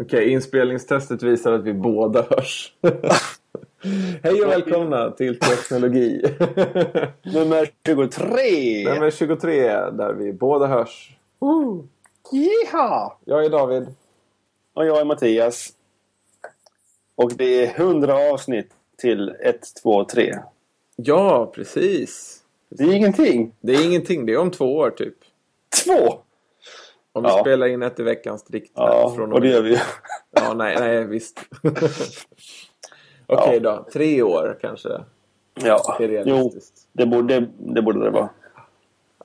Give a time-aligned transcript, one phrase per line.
[0.00, 2.72] Okej, inspelningstestet visar att vi båda hörs.
[4.22, 6.22] Hej och välkomna till Teknologi.
[7.22, 8.84] Nummer 23!
[8.94, 11.16] Nummer 23 där vi båda hörs.
[12.32, 13.12] Jiha!
[13.24, 13.86] Jag är David.
[14.74, 15.72] Och jag är Mattias.
[17.14, 20.34] Och det är 100 avsnitt till 1, 2, 3.
[20.96, 22.42] Ja, precis.
[22.68, 23.54] Det är ingenting.
[23.60, 25.16] Det är ingenting, det är om två år typ.
[25.84, 26.18] Två!
[27.18, 27.40] Om vi Ja.
[27.40, 28.72] spelar in ett i veckan strikt.
[28.78, 29.78] här Ja, från och det gör vi ju.
[30.30, 31.40] Ja, nej, nej visst.
[33.26, 34.88] Okej då, tre år kanske
[35.54, 36.52] Ja, är jo,
[36.92, 38.28] det borde, det borde det vara.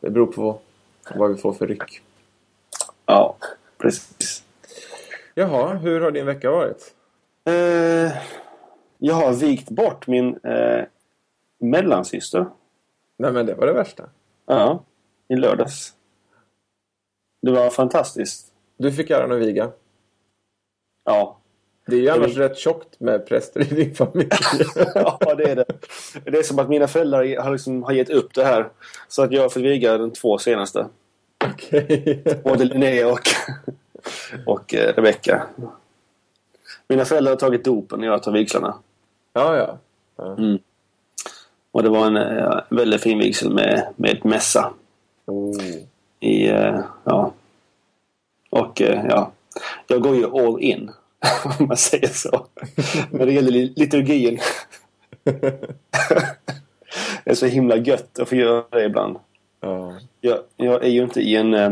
[0.02, 0.60] Det beror på
[1.16, 2.02] vad vi får för ryck.
[3.06, 3.36] Ja,
[3.78, 4.44] precis.
[5.36, 6.94] Jaha, hur har din vecka varit?
[7.46, 8.12] Eh,
[8.98, 10.84] jag har vikt bort min eh,
[11.60, 12.46] mellansyster.
[13.18, 14.04] Nej men det var det värsta.
[14.46, 14.84] Ja,
[15.28, 15.94] i lördags.
[17.44, 18.48] Det var fantastiskt.
[18.78, 19.72] Du fick äran att viga.
[21.06, 21.38] Ja,
[21.88, 24.30] Det är ju annars vill- rätt tjockt med präster i din familj.
[24.96, 25.66] ja, det är det.
[26.24, 28.70] Det är som att mina föräldrar har, liksom, har gett upp det här.
[29.08, 30.88] Så att jag fick viga de två senaste.
[31.46, 32.24] Okej.
[32.44, 33.20] Både Linnea och,
[34.46, 35.48] och eh, Rebecka.
[36.88, 38.76] Mina föräldrar har tagit dopen när jag tar vigslarna.
[39.34, 39.78] Ja, ja.
[40.16, 40.38] ja.
[41.72, 44.74] Och det var en eh, väldigt fin vigsel med, med mässa.
[45.26, 45.62] Oh.
[46.20, 47.34] I, eh, ja.
[48.54, 49.32] Och eh, ja,
[49.88, 50.92] jag går ju all in.
[51.60, 52.46] Om man säger så.
[53.10, 54.40] När det gäller li- liturgin.
[57.24, 59.18] det är så himla gött att få göra det ibland.
[59.60, 60.00] Ja.
[60.22, 61.72] Jag, jag är ju inte i en eh,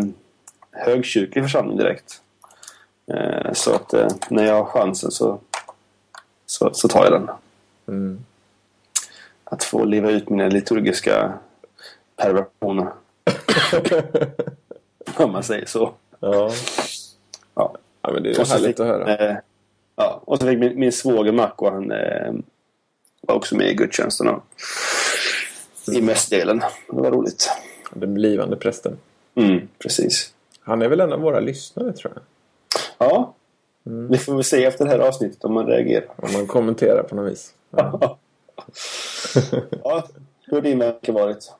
[0.71, 2.21] högkyrklig församling direkt.
[3.13, 3.93] Eh, så att
[4.29, 5.39] när jag har chansen så,
[6.45, 7.29] så, så tar jag den.
[7.87, 8.25] Mm.
[9.43, 11.33] Att få leva ut mina liturgiska
[12.15, 12.87] perversioner.
[15.15, 15.93] Om man säger så.
[16.21, 16.51] Ja.
[17.55, 17.75] Ja.
[18.01, 19.15] ja, men det är Och härligt fick, att höra.
[19.17, 19.35] Eh,
[19.95, 22.33] ja, och så fick min, min svåger Marco, han eh,
[23.21, 24.27] var också med i gudstjänsten.
[24.27, 24.43] och-
[25.93, 26.59] I mässdelen.
[26.59, 27.49] Det var roligt.
[27.93, 28.97] Den blivande prästen.
[29.35, 30.33] Mm, precis.
[30.61, 32.23] Han är väl en av våra lyssnare tror jag.
[33.07, 33.33] Ja,
[33.83, 36.07] vi får väl se efter det här avsnittet om man reagerar.
[36.15, 37.53] Om man kommenterar på något vis.
[37.69, 38.17] Ja.
[39.83, 40.03] ja,
[40.45, 41.51] hur har din vecka varit?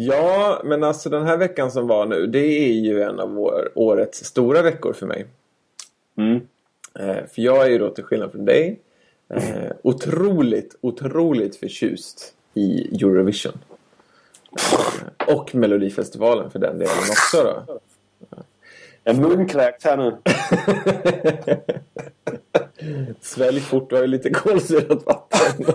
[0.00, 2.26] Ja, men alltså den här veckan som var nu.
[2.26, 5.26] Det är ju en av vår, årets stora veckor för mig.
[6.16, 6.40] Mm.
[6.98, 8.80] Eh, för jag är ju då till skillnad från dig
[9.28, 13.58] eh, otroligt, otroligt förtjust i Eurovision.
[14.72, 17.80] Eh, och Melodifestivalen för den delen också då.
[19.04, 20.16] Är munkräkt här nu.
[23.20, 25.66] Svälj fort, du har ju lite kolsyrat vatten.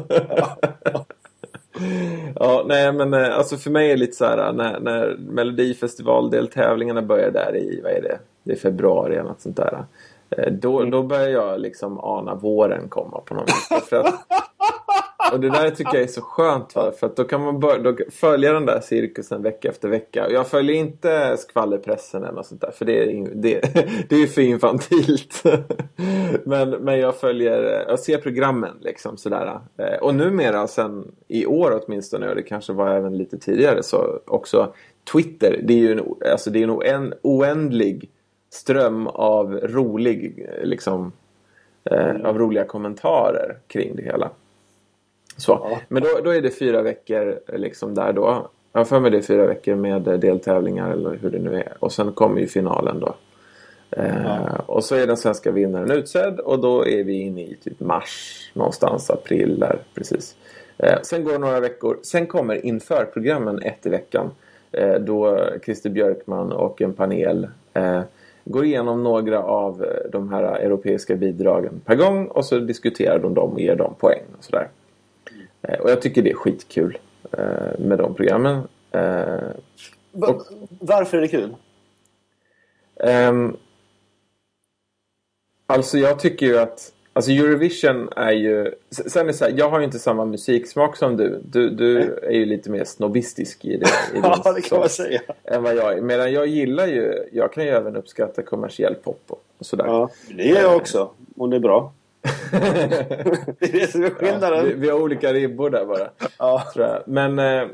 [2.35, 7.01] Ja, nej men eh, alltså för mig är det lite så här när, när Melodifestivaldeltävlingarna
[7.01, 8.19] börjar där i, vad är det?
[8.43, 9.85] Det är februari eller något sånt där.
[10.29, 13.83] Eh, Då, då börjar jag liksom ana våren komma på något vis.
[13.89, 14.13] För att,
[15.31, 16.91] och det där tycker jag är så skönt va?
[16.99, 20.29] för att då kan man börja, då följa den där cirkusen vecka efter vecka.
[20.29, 23.61] Jag följer inte skvallerpressen eller något sånt där för det är, ju det,
[24.09, 25.43] det är ju för infantilt.
[26.43, 29.59] men, men jag följer, jag ser programmen liksom sådär.
[29.77, 34.19] Eh, och numera sen i år åtminstone och det kanske var även lite tidigare så
[34.25, 34.73] också
[35.11, 35.59] Twitter.
[35.63, 36.01] Det är ju en,
[36.31, 38.09] alltså det är en oändlig
[38.49, 41.11] ström av rolig liksom
[41.91, 44.31] eh, av roliga kommentarer kring det hela.
[45.37, 45.77] Så.
[45.87, 48.49] Men då, då är det fyra veckor eh, liksom där då.
[48.71, 51.55] Jag har för mig det är fyra veckor med eh, deltävlingar eller hur det nu
[51.55, 51.73] är.
[51.79, 53.15] Och sen kommer ju finalen då.
[53.91, 54.63] Eh, Ja.
[54.65, 58.51] Och så är den svenska vinnaren utsedd och då är vi inne i typ mars
[58.53, 60.35] någonstans, april där precis.
[60.77, 61.97] Eh, sen går några veckor.
[62.03, 64.31] Sen kommer inför programmen ett i veckan.
[64.71, 68.01] Eh, då Christer Björkman och en panel eh,
[68.45, 73.33] går igenom några av eh, de här europeiska bidragen per gång och så diskuterar de
[73.33, 74.67] dem och ger dem poäng och sådär.
[74.67, 74.67] Eh,
[75.79, 76.97] och jag tycker det är skitkul
[77.31, 78.55] eh, med de programmen.
[78.91, 79.49] Eh,
[80.11, 80.41] Va-
[80.79, 81.55] Varför är det kul?
[82.99, 83.57] Ehm,
[85.67, 88.71] alltså jag tycker ju att Alltså Eurovision är ju...
[88.89, 91.41] Sen är det så här, jag har ju inte samma musiksmak som du.
[91.45, 92.09] Du, du Nej.
[92.23, 93.85] är ju lite mer snobbistisk i det.
[93.85, 95.21] I Ja, det kan man säga.
[95.43, 96.01] Än vad jag är.
[96.01, 97.29] Medan jag gillar ju...
[97.31, 99.85] Jag kan ju även uppskatta kommersiell pop och, och sådär.
[99.85, 101.11] Ja, det gör jag också.
[101.37, 101.93] Om det är bra.
[103.59, 104.65] Det är det som är skillnaden.
[104.65, 106.09] vi, vi har olika ribbor där bara.
[106.37, 106.63] Ja.
[106.73, 107.03] tror jag.
[107.05, 107.67] Men, eh,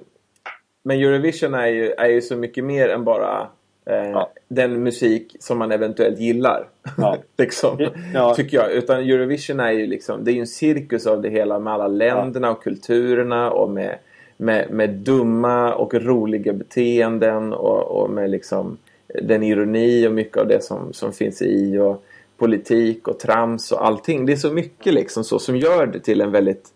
[0.84, 3.48] men Eurovision är ju, är ju så mycket mer än bara
[3.86, 4.32] eh, Ja.
[4.48, 6.68] den musik som man eventuellt gillar.
[6.98, 7.18] Ja.
[7.38, 8.36] liksom, Ja.
[8.36, 8.72] Tycker jag.
[8.72, 12.52] Utan Eurovision är ju liksom, det är en cirkus av det hela med alla länderna
[12.52, 13.96] och kulturerna och med,
[14.38, 18.78] med, med dumma och roliga beteenden och, och med liksom
[19.24, 21.78] den ironi och mycket av det som, som finns i.
[21.78, 22.04] Och,
[22.40, 24.26] politik och trams och allting.
[24.26, 26.70] Det är så mycket liksom så som gör det till en väldigt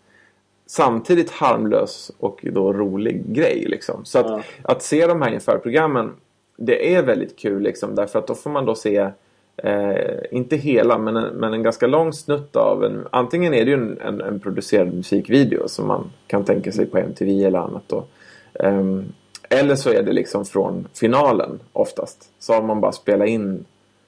[0.66, 3.64] samtidigt harmlös och då rolig grej.
[3.68, 4.04] Liksom.
[4.04, 4.42] Så att, Ja.
[4.62, 6.12] att se de här införprogrammen
[6.56, 9.10] det är väldigt kul liksom, därför att då får man då se
[9.56, 13.70] eh, inte hela men en, men en ganska lång snutt av en, antingen är det
[13.70, 17.82] ju en, en, en producerad musikvideo som man kan tänka sig på MTV eller annat
[17.86, 18.04] då.
[18.54, 19.04] Ehm,
[19.48, 22.30] eller så är det liksom från finalen oftast.
[22.38, 23.64] Så har man bara spelat in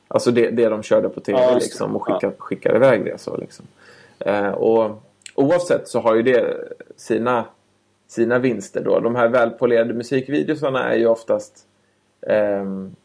[0.08, 3.18] Alltså det, det de körde på TV Ja, liksom, och skickar, skickar iväg det.
[3.18, 3.66] Så, liksom.
[4.18, 5.02] eh, och
[5.34, 6.56] oavsett så har ju det
[6.96, 7.44] sina,
[8.06, 9.00] sina vinster då.
[9.00, 11.66] De här välpolerade musikvideosarna är ju oftast
[12.26, 12.96] ehm,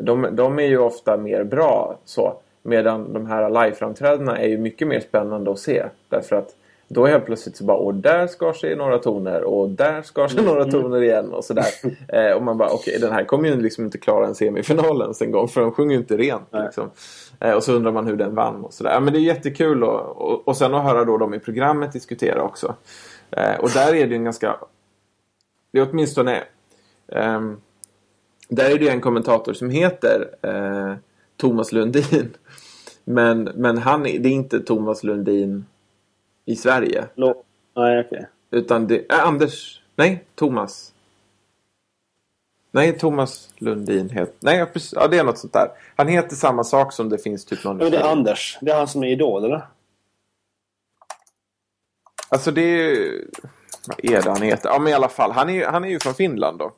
[0.00, 2.36] de, de är ju ofta mer bra så.
[2.62, 5.84] Medan de här liveframträdandena är ju mycket mer spännande att se.
[6.08, 6.54] Därför att
[6.92, 10.44] då helt plötsligt så bara, och där skar sig några toner och där skar sig
[10.44, 11.64] några toner igen och sådär.
[12.08, 15.22] Eh, och man bara, okej den här kommer ju liksom inte klara en semifinal ens
[15.22, 16.48] en gång för de sjunger ju inte rent.
[16.52, 16.90] Liksom.
[17.40, 18.90] Eh, och så undrar man hur den vann och sådär.
[18.90, 21.92] Ja, men det är jättekul och, och, och sen att höra då dem i programmet
[21.92, 22.74] diskutera också.
[23.30, 24.56] Eh, och där är det ju en ganska,
[25.72, 26.42] det är åtminstone
[27.08, 27.56] ehm,
[28.48, 30.94] där är det en kommentator som heter eh,
[31.36, 32.36] Thomas Lundin.
[33.04, 35.64] Men, men han, det är inte Thomas Lundin
[36.44, 37.06] i Sverige.
[37.14, 37.42] Lo-
[37.76, 38.26] Nej, okej.
[38.50, 39.82] Utan det är Anders.
[39.96, 40.92] Nej, Thomas.
[42.72, 44.34] Nej, Thomas Lundin heter...
[44.40, 45.70] Nej, ja, precis, ja, det är något sånt där.
[45.96, 47.76] Han heter samma sak som det finns typ någon...
[47.76, 48.58] Men det är Anders.
[48.60, 49.66] Det är han som är Idol, eller?
[52.28, 53.30] Alltså det är ju...
[53.88, 54.68] Vad är det han heter?
[54.68, 55.32] Ja, men i alla fall.
[55.32, 56.72] Han är, han är ju från Finland då.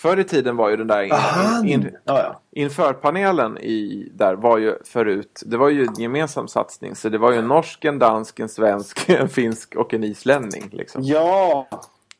[0.00, 1.02] Förr i tiden var ju den där...
[1.02, 2.40] In, in, in, Ja, ja.
[2.50, 6.94] Införpanelen i, där var ju förut, det var ju en gemensam satsning.
[6.94, 10.68] Så det var ju en norsk, en dansk, en svensk, en finsk och en islänning.
[10.72, 11.02] Liksom.
[11.02, 11.66] Ja!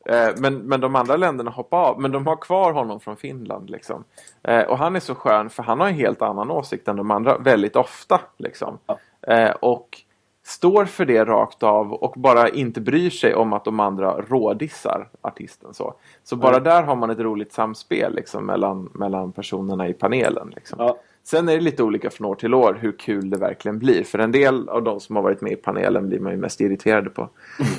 [0.05, 2.01] Eh, men, men de andra länderna hoppade av.
[2.01, 3.69] Men de har kvar honom från Finland.
[3.69, 4.03] Liksom.
[4.43, 7.11] Eh, och han är så skön för han har en helt annan åsikt än de
[7.11, 8.21] andra väldigt ofta.
[8.37, 8.77] Liksom.
[8.85, 8.99] Ja.
[9.33, 10.01] Eh, och
[10.51, 15.09] står för det rakt av och bara inte bryr sig om att de andra rådissar
[15.21, 15.73] artisten.
[15.73, 15.93] Så,
[16.23, 16.61] så bara Nej.
[16.61, 20.51] där har man ett roligt samspel liksom, mellan, mellan personerna i panelen.
[20.55, 20.75] Liksom.
[20.79, 20.97] ja.
[21.23, 24.03] Sen är det lite olika från år till år hur kul det verkligen blir.
[24.03, 26.61] För en del av de som har varit med i panelen blir man ju mest
[26.61, 27.29] irriterade på.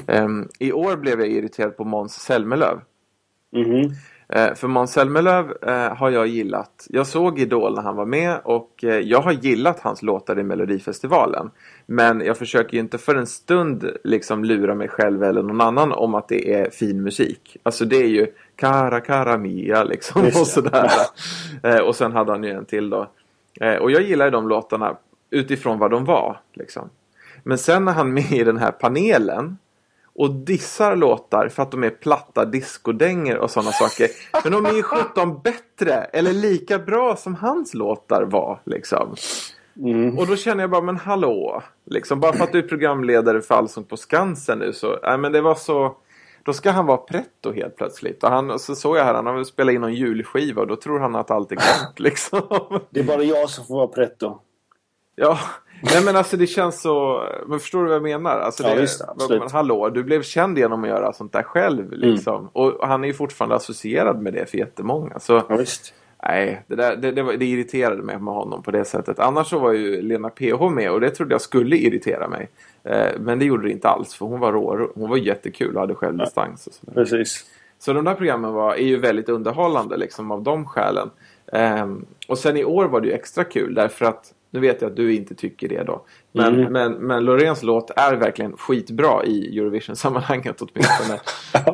[0.07, 2.81] Ehm, I år blev jag irriterad på Måns Zelmerlöw.
[3.53, 3.81] Mhm.
[3.81, 3.91] Eh,
[4.35, 6.87] för Måns Zelmerlöw eh, har jag gillat.
[6.91, 10.43] Jag såg Idol när han var med och eh, jag har gillat hans låtar i
[10.43, 11.51] Melodifestivalen.
[11.87, 15.93] Men jag försöker ju inte för en stund liksom lura mig själv eller någon annan
[15.93, 17.57] om att det är fin musik.
[17.63, 18.27] Alltså det är ju
[18.57, 20.91] Cara Cara Mia liksom och sådär.
[21.63, 23.11] Eh, och sen hade han ju en till då.
[23.61, 24.97] Eh, och jag gillar ju de låtarna
[25.31, 26.41] utifrån vad de var.
[26.55, 26.91] Liksom.
[27.43, 29.57] Men sen när han med i den här panelen
[30.15, 34.09] och dissar låtar för att de är platta discodänger och sådana saker.
[34.45, 38.61] Men de är ju 17 bättre eller lika bra som hans låtar var.
[38.65, 39.17] Liksom.
[39.79, 40.19] Mm.
[40.19, 41.63] Och då känner jag bara, men hallå.
[41.85, 45.33] Liksom, bara för att du är programledare för Allsång på Skansen nu så, nej men
[45.33, 45.97] det var så.
[46.45, 48.25] Då ska han vara pretto helt plötsligt.
[48.25, 50.77] Och han, och så såg jag här, han har spelat in någon julskiva och då
[50.77, 52.41] tror han att allt är gott liksom.
[52.91, 54.41] Det är bara jag som får vara pretto.
[55.17, 55.39] Ja,
[55.83, 57.25] nej men alltså det känns så...
[57.47, 58.39] Men förstår du vad jag menar?
[58.39, 59.41] Alltså Ja, det, visst, absolut.
[59.43, 62.49] Men hallå, du blev känd genom att göra sånt där själv liksom.
[62.53, 65.19] Och han är ju fortfarande associerad med det för jättemånga.
[65.19, 65.95] Så Ja, visst.
[66.23, 69.19] nej, det, där, det, det, var, det irriterade mig med honom på det sättet.
[69.19, 72.49] Annars så var ju Lena PH med och det trodde jag skulle irritera mig.
[72.85, 74.91] Eh, men det gjorde det inte alls för hon var rå.
[74.95, 76.95] Hon var jättekul och hade självdistans och sådär.
[76.95, 77.45] Precis.
[77.79, 81.11] Så de där programmen var, är ju väldigt underhållande liksom av de skälen.
[81.53, 84.91] Ehm, och sen i år var det ju extra kul därför att nu vet jag
[84.91, 86.03] att du inte tycker det då.
[86.33, 86.73] Men, Mm.
[86.73, 91.21] men, men Loreens låt är verkligen skitbra i Eurovision-sammanhanget åtminstone.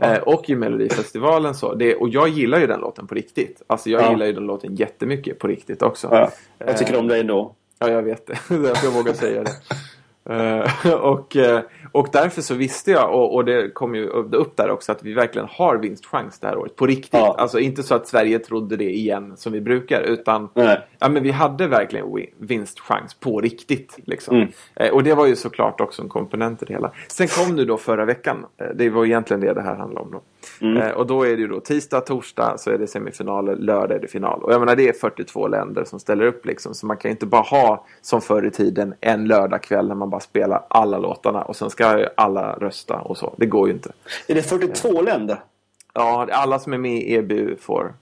[0.14, 1.74] eh, och i Melodifestivalen så.
[1.74, 3.62] Det, och jag gillar ju den låten på riktigt.
[3.66, 4.10] Alltså jag Ja.
[4.10, 6.08] gillar ju den låten jättemycket på riktigt också.
[6.10, 6.30] Ja.
[6.58, 7.54] Jag tycker om dig ändå.
[7.78, 8.38] Ja, jag vet det.
[8.48, 9.50] Därför jag vågar säga det.
[10.84, 11.60] Eh, och, eh,
[11.98, 15.12] och därför så visste jag, och, och det kom ju upp där också, att vi
[15.12, 16.76] verkligen har vinstchans det här året.
[16.76, 17.12] På riktigt.
[17.12, 17.34] Ja.
[17.38, 20.80] Alltså inte så att Sverige trodde det igen som vi brukar, utan Nej.
[20.98, 22.06] ja, men vi hade verkligen
[22.38, 23.98] vinstchans på riktigt.
[24.04, 24.36] Liksom.
[24.36, 24.48] Mm.
[24.74, 26.92] Eh, och det var ju såklart också en komponent i det hela.
[27.08, 28.46] Sen kom nu då förra veckan.
[28.60, 30.10] Eh, det var egentligen det det här handlade om.
[30.12, 30.22] Då.
[30.60, 30.76] Mm.
[30.76, 34.00] Eh, och då är det ju då tisdag, torsdag så är det semifinaler, lördag är
[34.00, 34.42] det final.
[34.42, 36.74] Och jag menar det är 42 länder som ställer upp liksom.
[36.74, 40.20] Så man kan inte bara ha som förr i tiden en lördagkväll när man bara
[40.20, 41.86] spelar alla låtarna och sen ska
[42.16, 43.34] alla rösta och så.
[43.36, 43.92] Det går ju inte.
[44.26, 45.40] Är det 42 länder?
[45.94, 47.94] Ja, alla som är med i EBU får,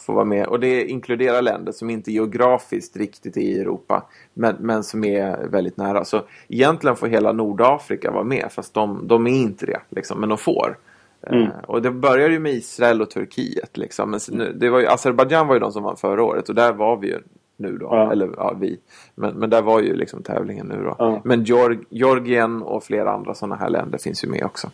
[0.00, 0.46] får vara med.
[0.46, 4.06] Och det inkluderar länder som inte geografiskt riktigt är i Europa.
[4.34, 6.04] Men, men som är väldigt nära.
[6.04, 8.48] Så egentligen får hela Nordafrika vara med.
[8.50, 9.80] Fast de, de är inte det.
[9.88, 10.78] Liksom, men de får.
[11.26, 11.42] Mm.
[11.42, 13.76] Eh, och det började ju med Israel och Turkiet.
[13.76, 14.10] Liksom.
[14.10, 16.48] Men det var ju, Azerbajdzjan var ju de som vann förra året.
[16.48, 17.18] Och där var vi ju
[17.56, 17.86] nu då.
[17.86, 18.12] Ja.
[18.12, 18.78] Eller ja, vi.
[19.14, 20.96] Men, men där var ju liksom tävlingen nu då.
[20.98, 21.20] Ja.
[21.24, 24.70] Men Georg, Georgien och flera andra sådana här länder finns ju med också.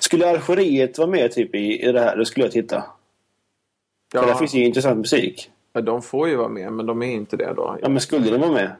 [0.00, 2.84] Skulle Algeriet vara med typ i, i det här, då skulle jag titta.
[4.12, 5.50] För där finns ju intressant musik.
[5.72, 7.78] Ja, de får ju vara med, men de är inte det då.
[7.82, 8.76] Ja, men skulle de vara med?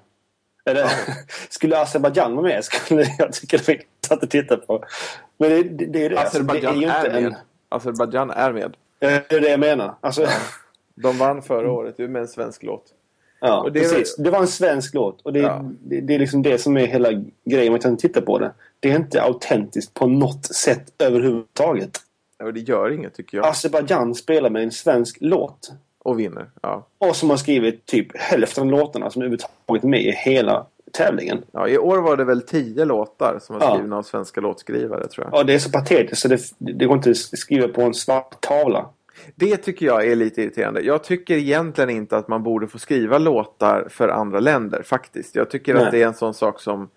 [0.65, 0.91] Eller,
[1.49, 2.65] skulle Azerbajdzjan vara med?
[2.65, 4.85] Skulle jag tycka det intressant att titta på.
[5.39, 6.21] Men det, det, det är det.
[6.21, 7.25] Alltså, det är Azerbajdzjan är, med.
[7.25, 7.35] en...
[7.69, 8.77] Azerbajdzjan är med.
[8.99, 9.95] Det är det jag menar.
[10.01, 10.27] Alltså,
[10.95, 12.85] De vann förra året ju med en svensk låt.
[13.41, 14.17] Ja, Och det precis.
[14.17, 15.21] Det var en svensk låt.
[15.23, 15.65] Och det, Ja.
[15.85, 17.09] det, det är liksom det som är hela
[17.45, 18.53] grejen med att jag tittar på det.
[18.81, 21.91] Det är inte autentiskt på något sätt överhuvudtaget.
[22.45, 23.47] Och det gör inget tycker jag.
[23.47, 25.73] Azerbajdzjan spelar med en svensk låt.
[25.99, 26.51] Och vinner.
[26.63, 26.87] Ja.
[26.99, 31.43] Och som har skrivit typ hälften av låtarna som överhuvudtaget är med i hela tävlingen.
[31.53, 33.75] Ja, I år var det väl tio låtar som var Ja.
[33.75, 35.41] skrivna av svenska låtskrivare tror jag.
[35.41, 38.41] Ja, det är så patetiskt så det, det går inte att skriva på en svart
[38.41, 38.87] tavla.
[39.35, 40.81] Det tycker jag är lite irriterande.
[40.81, 45.35] Jag tycker egentligen inte att man borde få skriva låtar för andra länder faktiskt.
[45.35, 45.85] Jag tycker Nej.
[45.85, 46.89] att det är en sån sak som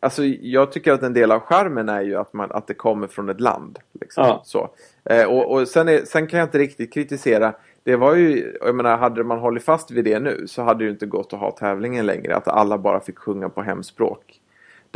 [0.00, 3.06] Alltså jag tycker att en del av charmen är ju att, man, att det kommer
[3.06, 3.78] från ett land.
[4.00, 4.24] Liksom.
[4.24, 4.42] Ja.
[4.44, 4.70] Så.
[5.04, 7.54] Eh, och och sen, är, sen kan jag inte riktigt kritisera.
[7.82, 10.84] Det var ju, jag menar, hade man hållit fast vid det nu så hade det
[10.84, 12.36] ju inte gått att ha tävlingen längre.
[12.36, 14.40] Att alla bara fick sjunga på hemspråk.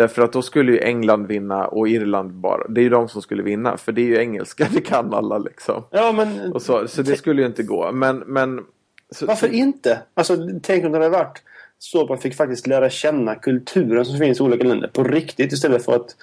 [0.00, 2.68] Därför att då skulle ju England vinna och Irland bara.
[2.68, 3.76] Det är ju de som skulle vinna.
[3.76, 5.84] För det är ju engelska, det kan alla liksom.
[5.90, 7.92] Ja, men Och så, så det skulle ju inte gå.
[7.92, 8.66] Men, men
[9.10, 10.02] så, varför inte?
[10.14, 11.42] Alltså, tänk om det hade varit
[11.78, 15.52] så att man fick faktiskt lära känna kulturen som finns i olika länder på riktigt
[15.52, 16.16] istället för att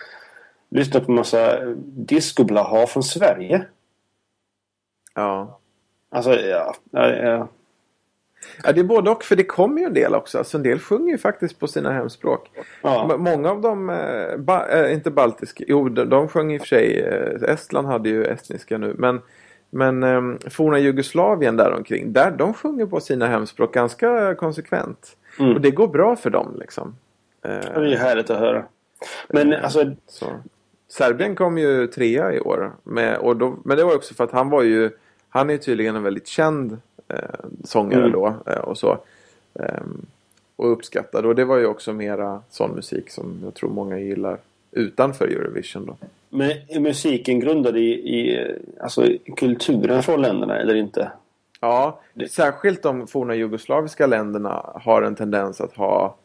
[0.69, 3.65] lyssna på massa discoblaha från Sverige.
[5.15, 5.59] Ja.
[6.09, 6.75] Alltså, ja.
[6.91, 7.47] ja, ja.
[8.63, 9.23] Ja, det är både och.
[9.23, 10.37] För det kommer ju en del också.
[10.37, 12.51] Alltså en del sjunger ju faktiskt på sina hemspråk.
[12.81, 13.17] ja.
[13.17, 16.67] Många av dem, eh, ba, eh, inte baltiska, jo de, de sjöng i och för
[16.67, 18.95] sig, eh, Estland hade ju estniska nu.
[18.97, 19.21] Men,
[19.69, 25.17] men eh, forna Jugoslavien däromkring, där de sjunger på sina hemspråk ganska konsekvent.
[25.39, 25.55] Mm.
[25.55, 26.95] Och det går bra för dem liksom.
[27.45, 28.65] Eh, Det är ju härligt att höra.
[29.29, 30.25] Men alltså, Så.
[30.89, 32.71] Serbien kom ju trea i år.
[32.83, 34.89] Med, och då, men det var också för att han var ju
[35.29, 36.77] Han är ju tydligen en väldigt känd
[37.63, 38.11] sångare Mm.
[38.11, 38.33] då.
[38.45, 38.97] Eh, och så.
[39.59, 40.05] Ehm,
[40.55, 41.25] och uppskattad.
[41.25, 44.37] Och det var ju också mera sån musik som jag tror många gillar.
[44.71, 45.95] Utanför Eurovision då.
[46.29, 48.47] men är musiken grundad i, i
[48.81, 49.05] alltså,
[49.37, 51.11] kulturen från länderna eller inte?
[51.61, 51.99] Ja,
[52.29, 56.15] särskilt de forna jugoslaviska länderna har en tendens att ha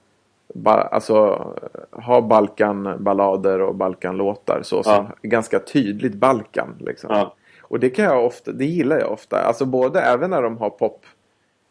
[0.65, 1.47] alltså,
[1.91, 5.11] ha Balkanballader och Balkanlåtar så som Ja.
[5.23, 6.75] ganska tydligt Balkan.
[6.81, 7.11] Liksom.
[7.11, 7.35] Ja.
[7.73, 9.38] Och det kan jag ofta, det gillar jag ofta.
[9.38, 11.07] Alltså både även när de har pop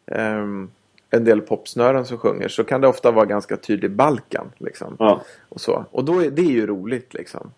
[0.06, 0.70] ehm,
[1.10, 4.52] en del popsnören som sjunger så kan det ofta vara ganska tydlig Balkan.
[4.58, 4.96] Liksom.
[4.98, 5.22] Ja.
[5.48, 5.84] Och, så.
[5.90, 7.50] och då är, det är ju roligt liksom.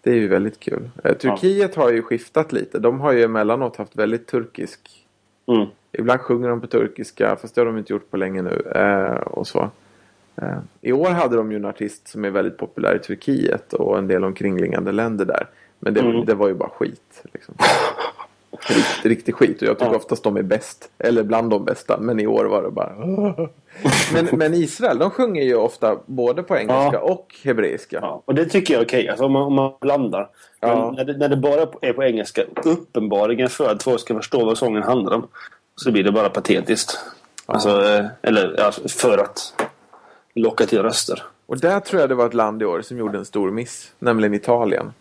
[0.00, 0.90] Det är ju väldigt kul.
[1.04, 2.78] Eh, Turkiet har ju skiftat lite.
[2.78, 5.06] De har ju emellanåt haft väldigt turkisk
[5.46, 5.66] Mm.
[5.92, 8.62] Ibland sjunger de på turkiska fast det har de inte gjort på länge nu.
[8.74, 9.70] Eh, och så.
[10.36, 13.98] Eh, I år hade de ju en artist som är väldigt populär i Turkiet och
[13.98, 15.46] en del omkringliggande länder där.
[15.80, 16.24] Men det, Mm.
[16.24, 17.22] det var ju bara skit.
[17.34, 17.54] Liksom.
[18.68, 19.96] Rikt, riktig skit och jag tycker Ja.
[19.98, 20.90] oftast de är bäst.
[20.98, 21.98] Eller bland de bästa.
[22.00, 22.92] Men i år var det bara...
[24.12, 26.98] men, men Israel de sjunger ju ofta både på engelska Ja.
[26.98, 27.98] och hebreiska.
[28.02, 29.08] Ja, och det tycker jag är okej.
[29.08, 30.28] Alltså om, man, om man blandar.
[30.60, 30.92] Ja.
[30.96, 34.58] när, det, när det bara är på engelska, uppenbarligen för att folk ska förstå vad
[34.58, 35.26] sången handlar om,
[35.76, 36.98] så blir det bara patetiskt.
[37.46, 39.54] Alltså, eh, eller alltså, för att
[40.34, 41.22] locka till röster.
[41.46, 43.92] Och där tror jag det var ett land i år som gjorde en stor miss.
[43.98, 44.92] Nämligen Italien.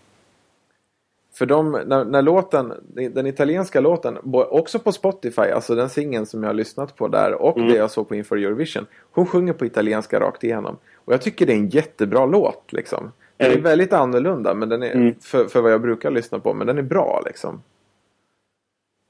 [1.37, 2.73] För de, när, när låten,
[3.11, 7.33] den italienska låten, också på Spotify, alltså den singeln som jag har lyssnat på där
[7.33, 7.69] och Mm.
[7.69, 8.85] det jag såg på inför Eurovision.
[9.11, 10.77] Hon sjunger på italienska rakt igenom.
[10.95, 13.11] Och jag tycker det är en jättebra låt liksom.
[13.37, 13.63] Den är Mm.
[13.63, 15.15] väldigt annorlunda men den är, Mm.
[15.21, 17.61] för, för vad jag brukar lyssna på, men den är bra liksom.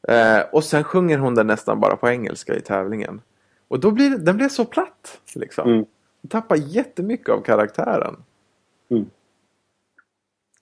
[0.08, 3.22] Eh, och sen sjunger hon den nästan bara på engelska i tävlingen.
[3.68, 5.20] Och då blir den blir så platt.
[5.36, 5.70] Liksom.
[5.70, 5.86] Mm.
[6.22, 8.16] Den tappar jättemycket av karaktären.
[8.90, 9.06] Mm.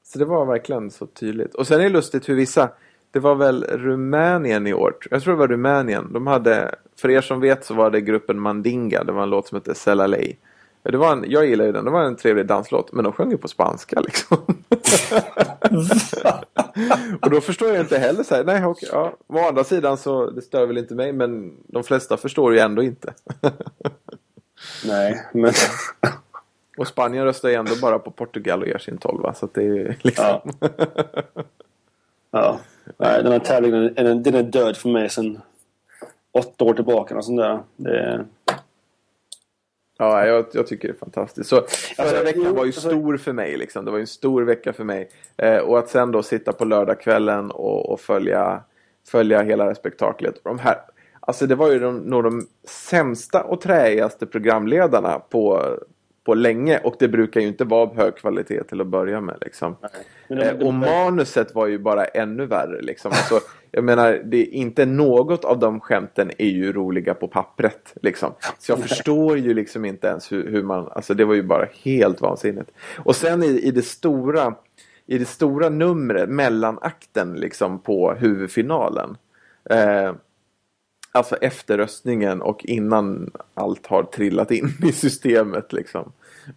[0.08, 1.56] Så det var verkligen så tydligt.
[1.56, 2.70] Och sen är det lustigt hur vissa
[3.12, 4.96] Det var väl Rumänien i år.
[5.12, 6.14] Jag tror det var Rumänien.
[6.14, 9.04] De hade, för er som vet så var det gruppen Mandinga.
[9.04, 10.36] Det var en låt som hette Selaley.
[10.84, 11.86] Det var en, jag gillar ju den.
[11.86, 12.94] Det var en trevlig danslåt.
[12.94, 14.38] Men de sjöng ju på spanska liksom.
[17.22, 18.44] och då förstår jag inte heller så här.
[18.44, 19.18] Nej, okej, ja.
[19.28, 21.14] Å andra sidan så det stör väl inte mig.
[21.14, 23.14] Men de flesta förstår ju ändå inte.
[24.86, 25.54] Nej, men...
[26.78, 29.34] och Spanien röstar ju ändå bara på Portugal och gör sin tolva.
[29.34, 30.26] Så det är liksom.
[30.26, 30.44] Ja.
[32.32, 32.60] ja.
[32.98, 35.42] Nej, den här tävlingen den, den är död för mig sedan
[36.32, 37.18] åtta år tillbaka.
[37.18, 37.60] Och sånt där.
[37.76, 38.26] Det.
[39.98, 41.50] Ja, jag, jag tycker det är fantastiskt.
[41.50, 43.58] Så förra Alltså, veckan jo, var ju alltså- stor för mig.
[43.58, 43.86] Liksom.
[43.86, 45.10] Det var ju en stor vecka för mig.
[45.38, 48.64] Eh, och att sen då sitta på lördagskvällen och, och följa,
[49.08, 50.36] följa hela det spektaklet.
[50.44, 50.78] De här,
[51.28, 55.70] Alltså det var ju de, nog de sämsta och träigaste programledarna på,
[56.26, 56.80] på länge.
[56.84, 59.38] Och det brukar ju inte vara hög kvalitet till att börja med.
[59.42, 59.76] Liksom.
[59.82, 62.82] Men de- Eh, de- och manuset var ju bara ännu värre.
[62.82, 63.12] Liksom.
[63.12, 63.40] Alltså,
[63.72, 67.94] jag menar, det är inte något av de skämten är ju roliga på pappret.
[68.02, 68.32] Liksom.
[68.60, 70.88] Så jag förstår ju liksom inte ens hur, hur man...
[70.92, 72.72] Alltså det var ju bara helt vansinnigt.
[72.98, 74.56] Och sen i, i det stora...
[75.08, 79.18] I det stora numret, mellanakten liksom på huvudfinalen.
[79.70, 80.14] Eh,
[81.16, 86.12] alltså efter röstningen och innan allt har trillat in i systemet liksom.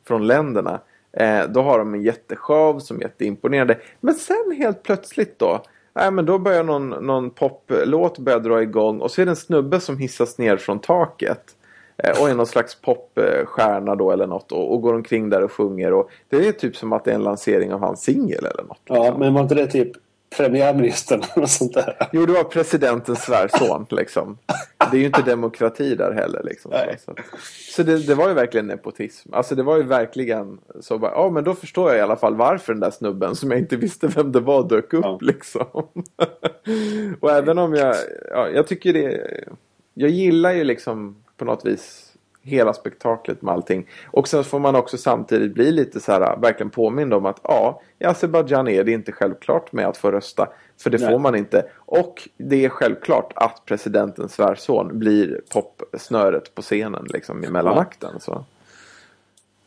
[0.05, 0.81] Från länderna.
[1.13, 3.79] Eh, då har de en jätteshow som är jätteimponerande.
[4.01, 5.63] Men sen helt plötsligt då.
[5.95, 9.37] Nej men då börjar någon, någon poplåt börja dra igång och så är det en
[9.37, 11.55] snubbe som hissas ner från taket.
[11.97, 15.53] Eh, och är någon slags popstjärna då eller något och, och går omkring där och
[15.53, 15.93] sjunger.
[15.93, 18.81] Och det är typ som att det är en lansering av hans singel eller något.
[18.85, 19.93] Ja, men var inte det typ
[20.37, 22.09] premiärministern eller sånt där?
[22.13, 24.39] Jo, det var presidentens svärson liksom.
[24.91, 26.73] Det är ju inte demokrati där heller liksom.
[27.05, 27.15] Så,
[27.75, 29.35] så det, det var ju verkligen nepotism.
[29.35, 32.35] Alltså det var ju verkligen så bara, ja men då förstår jag i alla fall
[32.37, 35.19] varför den där snubben som jag inte visste vem det var dök upp Ja.
[35.21, 35.67] liksom.
[37.21, 37.97] Och även om jag,
[38.31, 39.21] ja, jag tycker det,
[39.95, 42.08] jag gillar ju liksom på något vis
[42.49, 43.87] hela spektaklet med allting.
[44.07, 47.81] Och sen får man också samtidigt bli lite så här, verkligen påmind om att ja,
[47.99, 50.49] i Azerbajdzjan är det inte självklart med att få rösta.
[50.83, 51.11] För det Nej.
[51.11, 51.65] får man inte.
[51.77, 58.21] Och det är självklart att presidentens svärson blir popsnöret på scenen liksom i mellanakten.
[58.21, 58.45] Så.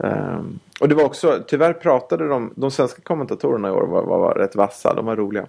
[0.04, 4.20] Ehm, och det var också, tyvärr pratade de, de svenska kommentatorerna i år var, var,
[4.20, 5.48] var rätt vassa, de var roliga.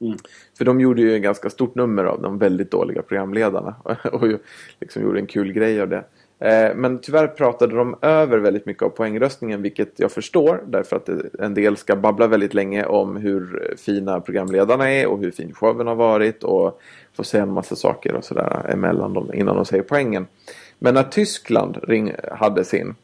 [0.00, 0.16] Mm.
[0.58, 3.74] För de gjorde ju en ganska stort nummer av de väldigt dåliga programledarna.
[4.12, 4.38] Och ju
[4.80, 6.04] liksom gjorde en kul grej av det.
[6.44, 10.62] Eh, Men tyvärr pratade de över väldigt mycket av poängröstningen vilket jag förstår.
[10.66, 11.08] Därför att
[11.38, 15.86] en del ska babbla väldigt länge om hur fina programledarna är och hur fin showen
[15.86, 16.44] har varit.
[16.44, 16.80] Och
[17.16, 20.26] få säga en massa saker och sådär emellan dem innan de säger poängen.
[20.78, 22.94] Men när Tyskland ring, hade sin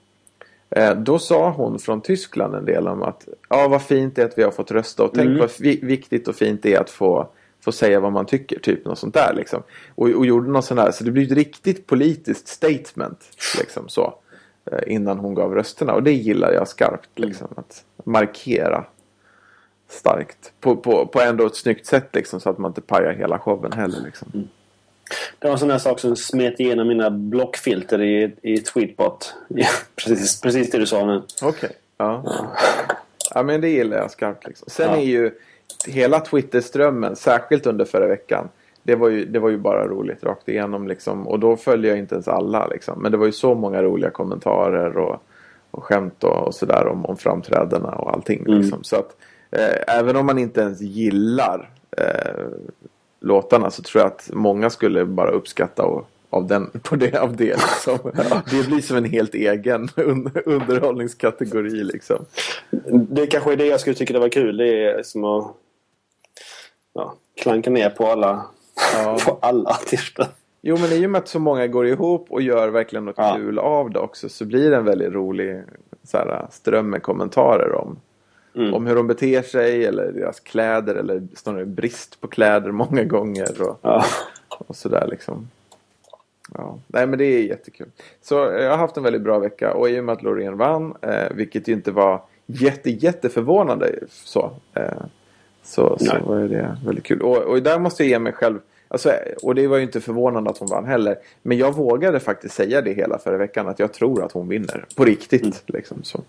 [0.76, 4.26] Eh, Då sa hon från Tyskland en del om att ja, vad fint det är
[4.26, 5.38] att vi har fått rösta och tänk Mm.
[5.38, 7.28] vad vi- viktigt och fint det är att få,
[7.60, 8.58] få säga vad man tycker.
[8.58, 9.62] Typ något sånt där liksom.
[9.94, 10.90] Och, och gjorde något sånt där.
[10.92, 13.20] Så det blir ett riktigt politiskt statement
[13.58, 14.14] liksom så.
[14.72, 15.92] eh, Innan hon gav rösterna.
[15.92, 17.48] Och det gillar jag skarpt liksom.
[17.56, 18.84] Att markera
[19.88, 20.52] starkt.
[20.60, 22.40] På, på, på ändå ett snyggt sätt liksom.
[22.40, 24.48] Så att man inte pajar hela showen heller liksom.
[25.38, 29.34] Det var en sån här sak som smet igenom mina blockfilter i, i Tweetbot.
[29.48, 31.22] Ja, precis, precis det du sa nu.
[31.42, 31.70] Okej.
[31.96, 32.24] Ja.
[33.34, 34.68] ja men det gillar jag skarpt liksom.
[34.70, 34.96] Sen Ja.
[34.96, 35.30] är ju
[35.86, 38.48] hela Twitterströmmen, särskilt under förra veckan.
[38.82, 41.28] Det var, ju, det var ju bara roligt rakt igenom liksom.
[41.28, 43.02] Och då följde jag inte ens alla liksom.
[43.02, 45.22] Men det var ju så många roliga kommentarer och,
[45.70, 48.40] och skämt och, och sådär om, om framträdandena och allting.
[48.40, 48.60] Mm.
[48.60, 48.84] Liksom.
[48.84, 49.16] Så att
[49.50, 52.44] eh, även om man inte ens gillar eh,
[53.20, 57.36] låtarna så tror jag att många skulle bara uppskatta och, av, den, på det, av
[57.36, 57.44] det.
[57.44, 57.98] Liksom.
[58.50, 62.24] Det blir som en helt egen un, underhållningskategori liksom.
[63.10, 64.56] Det kanske är det jag skulle tycka det var kul.
[64.56, 65.52] Det är som att
[66.94, 68.44] ja, klanka ner på alla,
[68.94, 69.18] Ja.
[69.26, 70.26] på alla artister.
[70.62, 73.34] Jo men i och med att så många går ihop och gör verkligen något Ja.
[73.36, 75.62] kul av det också så blir det en väldigt rolig
[76.04, 77.96] så här, ström med kommentarer om,
[78.54, 78.74] Mm.
[78.74, 83.62] om hur de beter sig eller deras kläder eller snarare brist på kläder många gånger
[83.62, 84.04] och, Ja.
[84.48, 85.48] och sådär liksom.
[86.54, 86.78] Ja.
[86.86, 87.88] Nej men det är jättekul.
[88.22, 90.56] Så eh, jag har haft en väldigt bra vecka och i och med att Loreen
[90.56, 94.82] vann, eh, vilket ju inte var jätte, jätteförvånande så, eh,
[95.62, 96.22] så, så Nej.
[96.24, 97.22] var det väldigt kul.
[97.22, 98.58] Och, och där måste jag ge mig själv
[98.92, 101.16] Alltså, och det var ju inte förvånande att hon vann heller.
[101.42, 103.68] Men jag vågade faktiskt säga det hela förra veckan.
[103.68, 104.84] Att jag tror att hon vinner.
[104.96, 105.42] På riktigt.
[105.42, 105.54] Mm.
[105.66, 106.20] Liksom, så.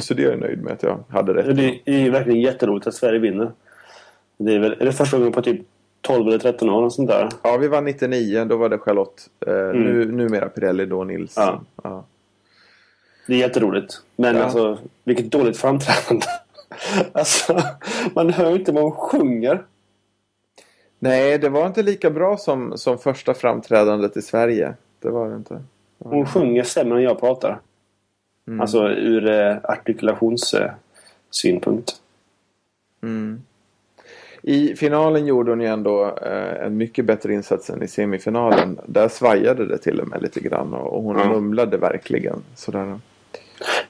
[0.00, 1.56] så det är jag nöjd med att jag hade rätt.
[1.56, 3.52] Det är ju verkligen jätteroligt att Sverige vinner.
[4.38, 5.60] Det är väl är det första gången på typ
[6.00, 6.82] 12 eller 13 år.
[6.82, 7.28] och Sånt där.
[7.42, 8.44] Ja, vi var 99.
[8.44, 9.28] Då var det Charlotte.
[9.46, 9.82] Eh, Mm.
[9.82, 11.44] nu, numera Pirelli, då Nilsson.
[11.44, 11.60] Ja.
[11.82, 12.04] Ja.
[13.26, 13.94] Det är jätteroligt.
[14.16, 14.44] Men Ja.
[14.44, 16.26] alltså, vilket dåligt framträdande.
[17.12, 17.62] alltså,
[18.14, 19.62] man hör inte vad hon sjunger.
[20.98, 24.74] Nej, det var inte lika bra som, som första framträdandet i Sverige.
[25.00, 25.62] Det var det inte.
[25.98, 27.60] Hon sjunger sämre än jag pratar.
[28.48, 28.60] Mm.
[28.60, 31.92] Alltså ur eh, artikulationssynpunkt.
[33.02, 33.42] Mm.
[34.48, 38.78] I finalen gjorde hon ju ändå eh, en mycket bättre insats än i semifinalen.
[38.86, 41.28] Där svajade det till och med lite grann och, hon Ja.
[41.28, 42.42] mumlade verkligen.
[42.54, 42.98] Sådär.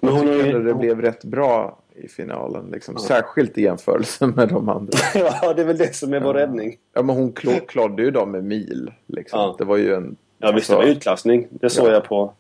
[0.00, 0.64] Men hon Jag tycker ju...
[0.64, 2.64] det blev rätt bra i finalen.
[2.72, 2.98] Liksom.
[2.98, 4.98] Särskilt i jämförelse med de andra.
[5.14, 6.76] ja, det är väl det som är vår räddning.
[6.94, 7.32] Ja, men hon
[7.68, 8.90] klodde ju dem med mil.
[9.06, 9.40] Liksom.
[9.40, 9.54] Ja.
[9.58, 10.16] Det var ju en...
[10.38, 10.68] Ja, visst.
[10.68, 11.46] Det alltså- var utklassning.
[11.50, 11.92] Det såg Ja.
[11.92, 12.32] jag på,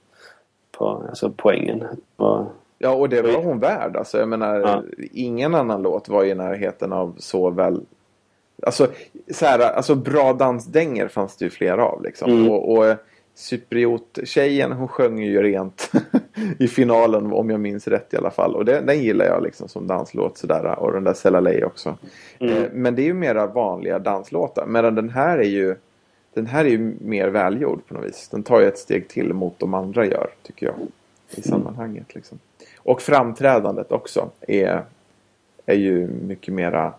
[0.78, 1.84] på alltså, poängen.
[2.16, 2.46] Och,
[2.80, 3.96] Ja, och det var hon värd.
[3.96, 4.82] Alltså, jag menar, Ja.
[5.12, 7.80] ingen annan låt var i närheten av så väl
[8.62, 8.88] Alltså,
[9.30, 12.30] så här, alltså bra dansdänger fanns det ju flera av liksom.
[12.30, 12.50] Mm.
[12.50, 12.96] Och, och
[13.34, 15.90] Cypriot-tjejen hon sjöng ju rent
[16.58, 18.54] i finalen om jag minns rätt i alla fall.
[18.54, 20.78] Och det, den gillar jag liksom som danslåt sådär.
[20.78, 21.96] Och den där Selalej också.
[22.38, 22.56] Mm.
[22.56, 24.66] Eh, men det är ju mera vanliga danslåtar.
[24.66, 25.76] Medan den här är ju
[26.34, 28.28] den här är ju mer välgjord på något vis.
[28.28, 30.74] Den tar ju ett steg till mot de andra gör, tycker jag.
[31.30, 32.38] I sammanhanget liksom.
[32.76, 34.84] Och framträdandet också är,
[35.66, 36.92] är ju mycket mera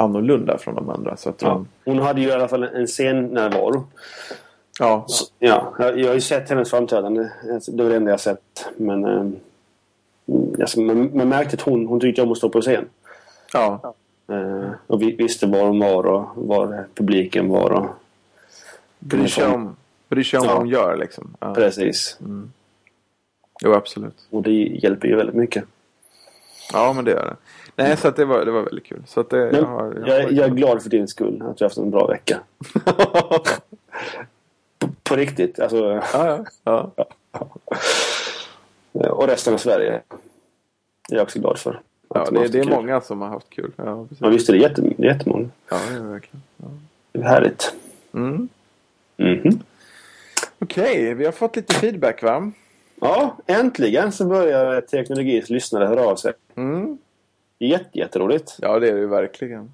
[0.00, 1.16] annorlunda från de andra.
[1.16, 1.52] Så att Ja.
[1.52, 3.84] hon, Hon hade ju i alla fall en scennärvaro.
[4.78, 7.28] ja, Så, Ja, jag, jag har ju sett hennes framträdande.
[7.68, 8.68] Det var det enda jag sett.
[8.76, 9.36] Men eh, mm,
[10.60, 12.84] alltså, man, man märkte att hon, hon tyckte om att stå på scen.
[13.52, 13.94] ja,
[14.30, 17.70] Eh, och vi visste var hon var och var publiken var.
[17.70, 17.86] Och,
[18.98, 19.76] bryr sig om,
[20.08, 20.50] bryr sig om Ja.
[20.52, 21.34] vad hon gör liksom.
[21.40, 21.54] Ja.
[21.54, 22.18] precis.
[23.64, 24.26] Jo, absolut.
[24.30, 25.64] Och det hjälper ju väldigt mycket.
[26.72, 27.36] Ja, men det gör det.
[27.82, 29.02] Nej, så det var, det var väldigt kul.
[29.06, 31.64] Så det, jag, har, jag, jag, har- jag är glad för din skull att du
[31.64, 32.40] har haft en bra vecka.
[34.78, 35.60] På, på riktigt.
[35.60, 36.90] Alltså, ja, ja,
[38.92, 39.10] ja.
[39.10, 41.80] och resten av Sverige är jag också glad för.
[42.14, 42.72] ja det, det är kul.
[42.72, 43.72] många som har haft kul.
[43.76, 44.18] Ja, precis.
[44.20, 45.48] Ja, visst är det, jätte, jättemånga.
[45.70, 46.42] Ja, det är verkligen.
[46.56, 46.66] Ja.
[47.12, 47.72] Det är härligt.
[48.14, 48.48] Mm.
[49.16, 49.58] Mhm.
[50.58, 52.50] Okej, vi har fått lite feedback va?
[53.00, 56.32] Ja, äntligen så börjar Teknologis lyssnare höra av sig.
[56.56, 56.98] Mm.
[57.58, 58.56] Jätte, jätteroligt.
[58.58, 59.72] Ja, det är det verkligen.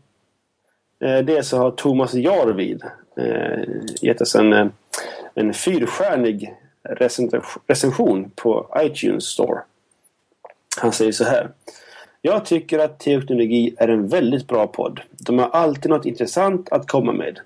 [1.01, 2.83] Eh, Dels så har Thomas Jarvid
[3.17, 3.65] eh,
[4.03, 4.67] gett oss en, eh,
[5.35, 9.61] en fyrstjärnig recen- recension på iTunes Store.
[10.81, 11.51] Han säger så här.
[12.23, 15.01] Jag tycker att Teknologi är en väldigt bra podd.
[15.11, 17.39] De har alltid något intressant att komma med.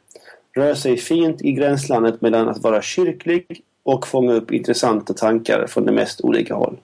[0.57, 5.85] Rör sig fint i gränslandet mellan att vara kyrklig och fånga upp intressanta tankar från
[5.87, 6.77] de mest olika håll.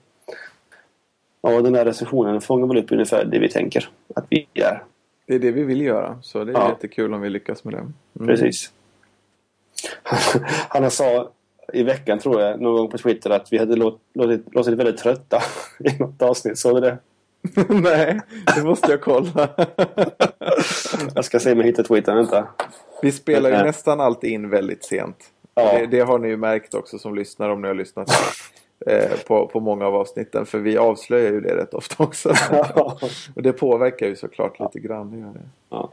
[1.41, 4.83] Ja, den här recensionen fångar väl upp ungefär det vi tänker att vi är.
[5.27, 6.19] Det är det vi vill göra.
[6.21, 6.69] Så det är Ja.
[6.69, 7.77] jättekul om vi lyckas med det.
[7.79, 8.27] Mm.
[8.27, 8.71] Precis.
[10.69, 11.31] Han sa
[11.73, 14.97] i veckan tror jag någon gång på Twitter att vi hade låt, låtit, låtit väldigt
[14.97, 15.41] trötta
[15.79, 16.57] i något avsnitt.
[16.59, 16.97] Såg du det?
[17.69, 18.19] Nej,
[18.55, 19.49] det måste jag kolla.
[21.15, 22.15] Jag ska se om jag hittar Twittern.
[22.17, 22.47] Vänta.
[23.01, 23.65] vi spelar ju Nej.
[23.65, 25.31] nästan alltid in väldigt sent.
[25.55, 25.77] Ja.
[25.79, 28.09] Det, det har ni ju märkt också som lyssnar om ni har lyssnat
[28.87, 30.45] eh, på, på många av avsnitten.
[30.45, 32.29] För vi avslöjar ju det rätt ofta också.
[33.35, 35.11] Och det påverkar ju såklart lite grann.
[35.11, 35.49] Det gör det.
[35.69, 35.91] Ja.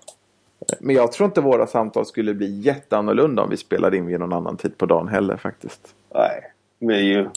[0.81, 4.33] Men jag tror inte våra samtal skulle bli jätteannorlunda om vi spelade in vid någon
[4.33, 5.95] annan tid på dagen heller faktiskt.
[6.15, 6.41] Nej,
[6.79, 7.29] vi är ju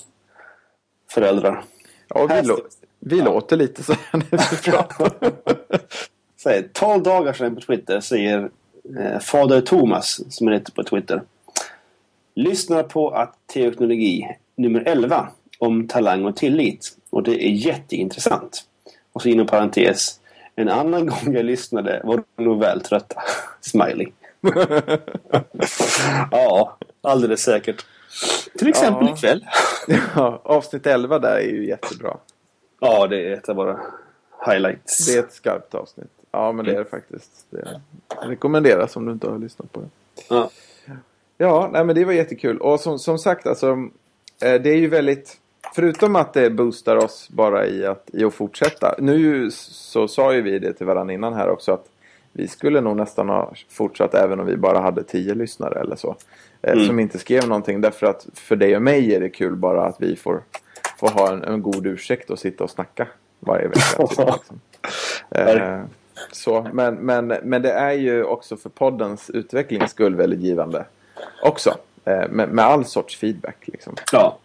[1.11, 1.63] föräldrar.
[2.07, 2.59] Ja, vi, lå-
[2.99, 5.11] vi låter lite så här när vi pratar.
[6.43, 8.49] Säger 12 dagar sedan på Twitter säger
[8.99, 11.21] eh, Fader Thomas, som är heter på Twitter.
[12.35, 16.97] Lyssnar på att teknologi nummer 11 om talang och tillit.
[17.09, 18.63] Och det är jätteintressant.
[19.13, 20.19] Och så inom parentes.
[20.55, 23.21] En annan gång jag lyssnade var de nog väl trötta.
[23.61, 24.07] Smiley.
[26.31, 27.85] ja, alldeles säkert.
[28.57, 29.13] Till exempel Ja.
[29.15, 29.45] ikväll.
[30.15, 32.17] ja, avsnitt 11 där är ju jättebra.
[32.79, 33.79] Ja, det är ett av våra
[34.47, 35.05] highlights.
[35.07, 36.11] Det är ett skarpt avsnitt.
[36.31, 37.31] Ja, men det är det faktiskt.
[37.49, 37.81] Det
[38.21, 39.87] rekommenderas om du inte har lyssnat på det.
[40.29, 40.49] Ja.
[41.37, 42.57] Ja, nej, men det var jättekul.
[42.57, 43.67] Och som, som sagt, alltså,
[44.41, 45.37] eh, det är ju väldigt...
[45.75, 48.95] Förutom att det boostar oss bara i att, i att fortsätta.
[48.99, 51.85] Nu så sa ju vi det till varandra innan här också att
[52.31, 56.15] vi skulle nog nästan ha fortsatt även om vi bara hade tio lyssnare eller så.
[56.61, 56.85] Eh, Mm.
[56.85, 57.81] Som inte skrev någonting.
[57.81, 60.41] Därför att för dig och mig är det kul bara att vi får,
[60.99, 63.07] får ha en, en god ursäkt och sitta och snacka
[63.39, 64.07] varje vecka.
[64.07, 64.59] typ, liksom.
[65.31, 65.81] eh,
[66.31, 70.85] så, men, men, men det är ju också för poddens utvecklings skull väldigt givande
[71.41, 71.77] också.
[72.05, 73.57] Eh, med, med all sorts feedback.
[73.65, 73.95] Liksom.
[74.11, 74.37] ja.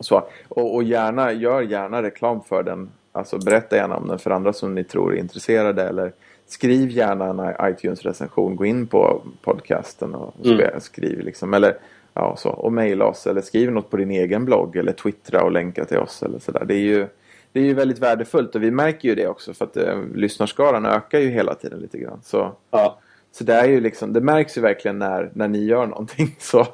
[0.00, 2.90] Så, och, och gärna, gör gärna reklam för den.
[3.12, 5.82] Alltså berätta gärna om den för andra som ni tror är intresserade.
[5.82, 6.12] Eller
[6.46, 8.56] skriv gärna en iTunes-recension.
[8.56, 10.80] Gå in på podcasten och Mm.
[10.80, 11.54] skriv liksom.
[11.54, 11.76] Eller,
[12.14, 13.26] ja, så, och mejla oss.
[13.26, 14.76] Eller skriv något på din egen blogg.
[14.76, 16.22] Eller twittra och länka till oss.
[16.22, 16.64] Eller så där.
[16.64, 17.06] Det är ju
[17.52, 18.54] det är ju väldigt värdefullt.
[18.54, 19.54] Och vi märker ju det också.
[19.54, 22.20] För att eh, lyssnarskaran ökar ju hela tiden lite grann.
[22.24, 22.98] Så, ja.
[23.34, 26.36] Så det är ju liksom, det märks ju verkligen när, när ni gör någonting.
[26.38, 26.66] Så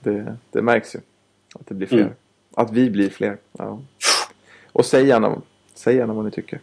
[0.00, 1.00] det, det märks ju.
[1.54, 2.00] Att det blir fler.
[2.00, 2.12] Mm.
[2.54, 3.36] Att vi blir fler.
[3.58, 3.80] Ja.
[4.72, 5.42] Och säg gärna,
[5.74, 6.60] säg gärna vad ni tycker.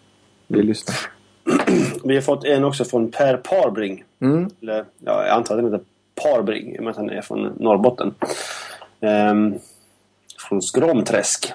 [0.48, 0.96] Vi lyssnar.
[2.04, 4.04] Vi har fått en också från Per Parbring.
[4.20, 4.50] Mm.
[4.62, 5.86] Eller, ja, jag antar att han heter
[6.24, 8.14] Parbring, att han är från Norrbotten.
[9.00, 9.56] Ehm,
[10.50, 11.54] från Skromträsk.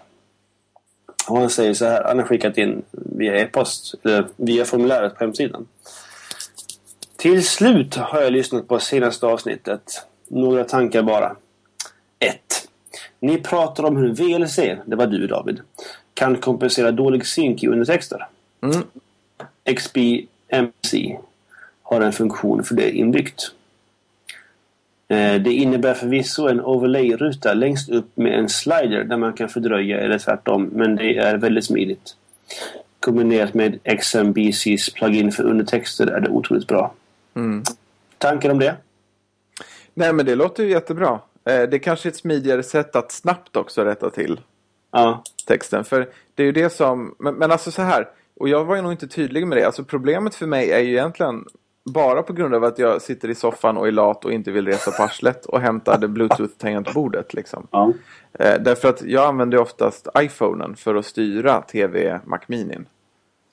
[1.28, 3.94] Och han säger så här, han har skickat in via e-post,
[4.37, 5.66] via formuläret på hemsidan.
[7.25, 10.07] Till slut har jag lyssnat på senaste avsnittet.
[10.29, 11.37] Några tankar bara.
[12.19, 12.69] 1.
[13.21, 14.57] Ni pratar om hur VLC,
[14.87, 15.61] det var du David,
[16.15, 18.27] kan kompensera dålig synk i undertexter.
[18.63, 18.83] Mm.
[19.77, 21.19] XBMC
[21.83, 23.53] har en funktion för det inbyggt.
[25.09, 30.01] Eh, det innebär förvisso en overlay-ruta längst upp med en slider där man kan fördröja
[30.01, 32.17] eller tvärtom, men det är väldigt smidigt.
[33.01, 36.95] Kombinerat med XMBCs plugin för undertexter är det otroligt bra.
[37.35, 37.62] Mm.
[38.18, 38.77] Tankar om det?
[39.94, 41.20] Nej men det låter ju jättebra.
[41.44, 44.40] Eh, det är kanske är ett smidigare sätt att snabbt också rätta till
[44.90, 45.23] Ja.
[45.47, 45.85] texten.
[45.85, 48.09] För det är ju det som, men, men alltså så här,
[48.40, 49.64] och jag var ju nog inte tydlig med det.
[49.64, 51.44] Alltså problemet för mig är ju egentligen
[51.85, 54.66] bara på grund av att jag sitter i soffan och är lat och inte vill
[54.66, 57.66] resa på arslet och hämtar det bluetooth-tangentbordet liksom.
[57.70, 57.92] ja.
[58.33, 62.87] Eh, därför att jag använder oftast iPhonen för att styra TV Mac Minin.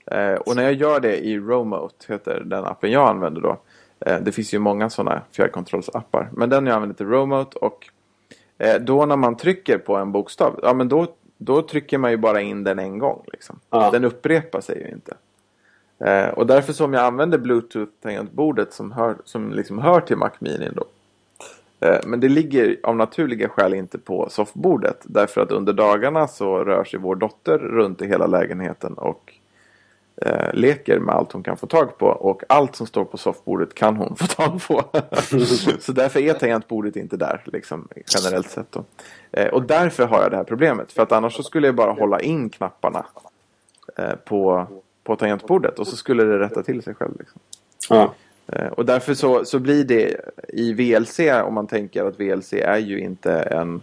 [0.06, 3.58] Eh, och när jag gör det i Romote, heter den appen jag använder då.
[4.06, 6.30] Eh, det finns ju många sådana fjärrkontrollsappar.
[6.32, 7.90] Men den jag använder till Romote och
[8.58, 12.18] eh, då när man trycker på en bokstav, ja men då, då trycker man ju
[12.18, 13.24] bara in den en gång.
[13.32, 13.60] Liksom.
[13.70, 13.92] Ja.
[13.92, 15.16] Den upprepar sig ju inte.
[16.06, 20.70] Eh, och därför som jag använder Bluetooth-tangentbordet som hör, som liksom hör till Mac Mini
[20.76, 20.84] då.
[22.06, 24.98] Men det ligger av naturliga skäl inte på soffbordet.
[25.04, 29.34] Därför att under dagarna så rör sig vår dotter runt i hela lägenheten och
[30.26, 32.06] eh, leker med allt hon kan få tag på.
[32.08, 34.84] Och allt som står på soffbordet kan hon få tag på.
[35.80, 38.76] så därför är tangentbordet inte där, liksom, generellt sett.
[39.32, 40.92] Eh, och därför har jag det här problemet.
[40.92, 43.06] För att annars så skulle jag bara hålla in knapparna
[43.98, 44.68] eh, på,
[45.04, 45.80] på tangentbordet.
[45.80, 47.14] Och så skulle det rätta till sig själv.
[47.20, 47.42] Liksom.
[47.90, 48.14] Ja.
[48.48, 50.16] Eh, Och därför så, så blir det
[50.48, 53.82] i VLC, om man tänker att VLC är ju inte en...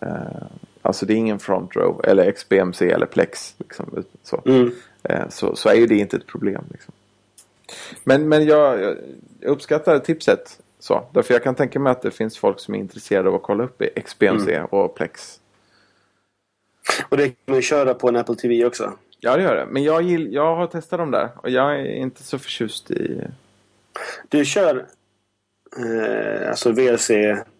[0.00, 0.42] Eh,
[0.82, 3.54] alltså det är ingen front row eller XBMC eller Plex.
[3.58, 4.42] Liksom, så.
[4.46, 4.70] Mm.
[5.08, 6.64] Eh, så, så är ju det inte ett problem.
[6.70, 6.94] Liksom.
[8.04, 8.96] Men, men jag, jag
[9.40, 10.60] uppskattar tipset.
[10.78, 13.42] Så, därför jag kan tänka mig att det finns folk som är intresserade av att
[13.42, 15.40] kolla upp XBMC och Plex.
[17.08, 18.92] Och det kan man köra på en Apple TV också.
[19.20, 19.66] Ja, det gör det.
[19.66, 23.20] Men jag, gill, jag har testat dem där och jag är inte så förtjust i...
[24.28, 24.86] Du kör
[25.76, 27.10] eh, alltså VLC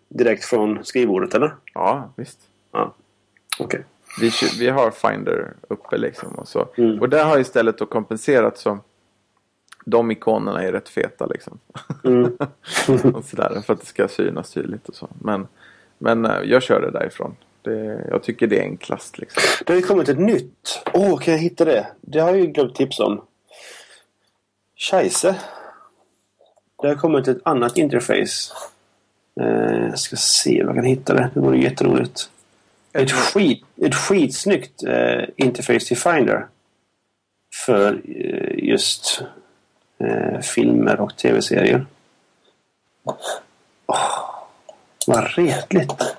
[0.08, 1.54] direkt från skrivbordet eller?
[1.74, 2.38] Ja, visst.
[2.72, 2.94] Ja.
[3.58, 3.84] Okej.
[4.21, 6.68] Vi, vi har Finder uppe liksom och så.
[6.77, 7.01] Mm.
[7.01, 8.79] Och där har istället då kompenserat så
[9.85, 11.59] de ikonerna är rätt feta liksom.
[12.05, 12.25] Mm.
[13.14, 15.09] och sådär, för att det ska synas tydligt och så.
[15.23, 15.47] Men,
[15.99, 17.37] men eh, jag kör det därifrån.
[17.62, 19.42] Det, jag tycker det är enklast liksom.
[19.66, 20.83] Det har ju kommit ett nytt.
[20.92, 21.87] Åh, kan jag hitta det?
[22.01, 23.21] Det har jag ju glömt tips om.
[24.77, 25.37] Scheisse.
[26.83, 28.53] Det har kommit ett annat interface.
[29.40, 31.31] Eh, jag ska se om jag kan hitta det.
[31.35, 32.31] Det vore jätteroligt.
[32.92, 36.46] Ett, skit, ett skitsnyggt eh, interface till Finder.
[37.66, 39.22] För eh, just
[39.98, 41.87] eh, filmer och tv-serier.
[43.87, 44.44] Åh,
[45.07, 46.16] vad retligt.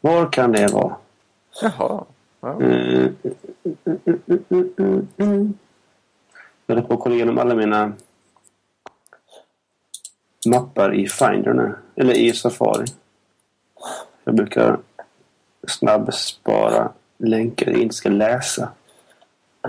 [0.00, 0.96] Var kan det vara?
[1.62, 2.04] Jaha.
[2.40, 2.60] Ja.
[2.60, 3.16] Mm,
[3.84, 4.34] mm,
[4.78, 5.54] mm, mm.
[6.66, 7.92] Jag håller på att kolla igenom alla mina
[10.46, 11.74] mappar i Finder nu.
[11.96, 12.84] Eller i Safari.
[14.24, 14.78] Jag brukar
[15.68, 18.68] snabbspara länkar jag inte ska läsa.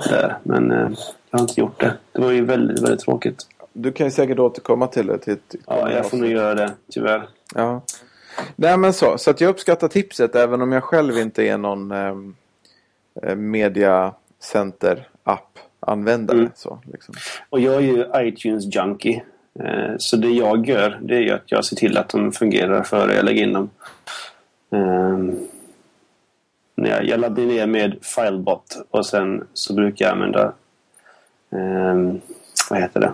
[0.09, 0.37] Där.
[0.43, 0.89] Men eh,
[1.29, 1.93] jag har inte gjort det.
[2.11, 3.47] Det var ju väldigt, väldigt tråkigt.
[3.73, 5.17] Du kan ju säkert återkomma till det.
[5.17, 6.71] Till ett Ja, jag får nog göra det.
[6.91, 7.27] Tyvärr.
[7.55, 7.81] Ja.
[8.55, 11.91] Nej men så, så att jag uppskattar tipset även om jag själv inte är någon
[11.91, 12.35] ehm,
[13.23, 16.37] eh, media center app användare.
[16.37, 16.51] Mm.
[16.55, 17.15] Så, liksom.
[17.49, 19.23] Och jag är ju iTunes junkie.
[19.59, 23.15] Eh, Så det jag gör det är att jag ser till att de fungerar före
[23.15, 23.69] jag lägger in dem.
[24.71, 25.39] Ehm,
[26.81, 30.53] när jag, jag laddar ner med Filebot och sen så brukar jag använda
[31.51, 32.21] ehm,
[32.69, 33.13] vad heter det?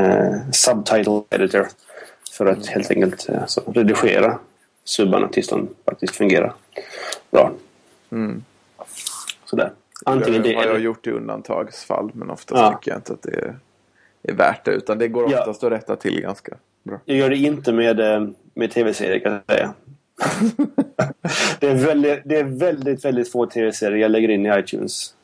[0.00, 1.66] Eh, subtitle editor.
[2.32, 4.38] För att helt enkelt eh, så redigera
[4.84, 6.54] subbarna tills de faktiskt fungerar
[7.30, 7.52] bra.
[8.12, 8.44] Mm.
[9.44, 9.70] Sådär.
[10.04, 12.72] Antingen det det har jag gjort i undantagsfall men oftast Ja.
[12.78, 13.56] tycker jag inte att det är,
[14.22, 14.70] är värt det.
[14.70, 15.38] Utan det går Ja.
[15.40, 16.98] oftast att rätta till ganska bra.
[17.04, 19.72] Jag gör det inte med, eh, med tv-serier kan jag säga.
[21.60, 25.14] Det, är väldigt, det är väldigt, väldigt få tv-serier jag lägger in i iTunes.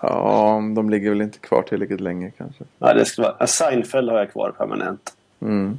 [0.00, 2.64] Ja, de ligger väl inte kvar tillräckligt länge kanske.
[2.78, 5.14] ja, det ska vara, Seinfeld har jag kvar permanent.
[5.42, 5.78] Mm.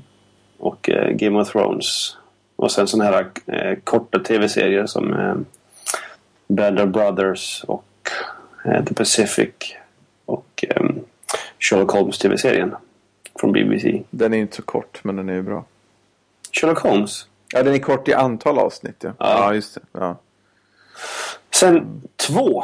[0.57, 2.17] Och eh, Game of Thrones.
[2.55, 5.35] Och sen sådana här eh, korta tv-serier som eh,
[6.47, 7.85] Band of Brothers och
[8.65, 9.53] eh, The Pacific.
[10.25, 10.85] Och eh,
[11.59, 12.75] Sherlock Holmes tv-serien.
[13.39, 14.03] Från BBC.
[14.09, 15.65] Den är inte så kort men den är ju bra.
[16.51, 17.27] Sherlock Holmes.
[17.53, 19.13] Ja, den är kort i antal avsnitt ja.
[19.19, 19.25] Ja.
[19.29, 19.81] Ja, just det.
[19.91, 20.17] Ja,
[21.51, 22.63] Sen två.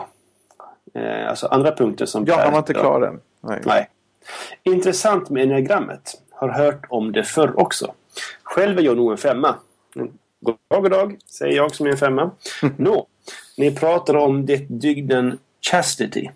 [0.93, 2.25] Eh, alltså andra punkter som...
[2.25, 3.19] ja han var inte klar än.
[3.41, 3.61] Nej.
[3.65, 3.89] Nej.
[4.63, 6.21] Intressant med enneagrammet.
[6.31, 7.93] Har hört om det förr också.
[8.43, 9.55] Själv är jag nog en femma.
[10.39, 12.31] God dag, god dag, säger jag som är en femma.
[12.77, 13.07] Nå,
[13.57, 15.37] ni pratar om det dygden
[15.71, 16.29] chastity.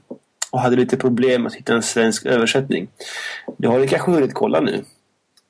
[0.52, 2.88] och hade lite problem att hitta en svensk översättning.
[3.58, 4.84] Det har ni kanske hunnit kolla nu?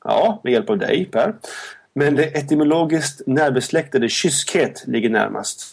[0.04, 1.36] Ja, med hjälp av dig Per.
[1.94, 5.64] Men det etymologiskt närbesläktade kyskhet ligger närmast.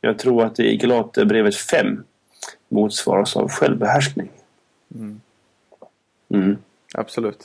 [0.00, 2.04] Jag tror att det i Galaterbrevet 5
[2.68, 4.30] motsvaras av självbehärskning.
[4.94, 5.20] Mm.
[6.34, 6.56] Mm.
[6.94, 7.44] Absolut.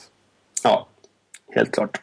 [0.64, 0.86] Ja,
[1.54, 2.00] helt klart.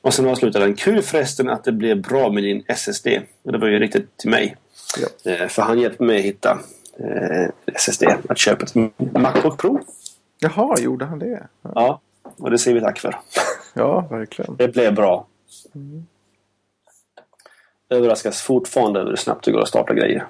[0.00, 0.74] Och sen avslutar den.
[0.74, 3.06] Kul förresten att det blev bra med din SSD.
[3.42, 4.56] Och det var ju riktigt till mig.
[5.00, 5.32] Ja.
[5.32, 6.58] Eh, För han hjälpte mig att hitta
[6.98, 8.04] eh, SSD.
[8.28, 8.74] Att köpa ett
[9.14, 9.80] Macbook Pro.
[10.38, 11.46] Jaha, gjorde han det?
[11.62, 12.00] Ja, Ja,
[12.36, 13.18] och det säger vi tack för.
[13.74, 14.56] ja verkligen.
[14.56, 15.26] Det blev bra.
[17.88, 20.26] Överraskas fortfarande över hur snabbt det går att starta grejer.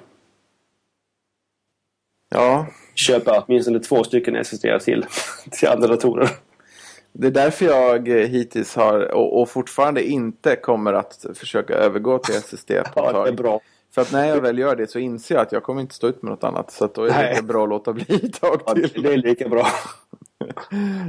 [2.29, 5.05] Ja, Köpa åtminstone två stycken SSD till,
[5.51, 6.29] till andra datorer.
[7.13, 12.35] det är därför jag hittills har och, och fortfarande inte kommer att försöka övergå till
[12.35, 13.61] SSD på ett Ja, det är bra.
[13.93, 16.07] För att när jag väl gör det så inser jag att jag kommer inte stå
[16.07, 16.71] ut med något annat.
[16.71, 17.29] Så att då är det Nej.
[17.29, 19.03] lika bra att låta bli ett tag Ja, till.
[19.03, 19.67] det är lika bra.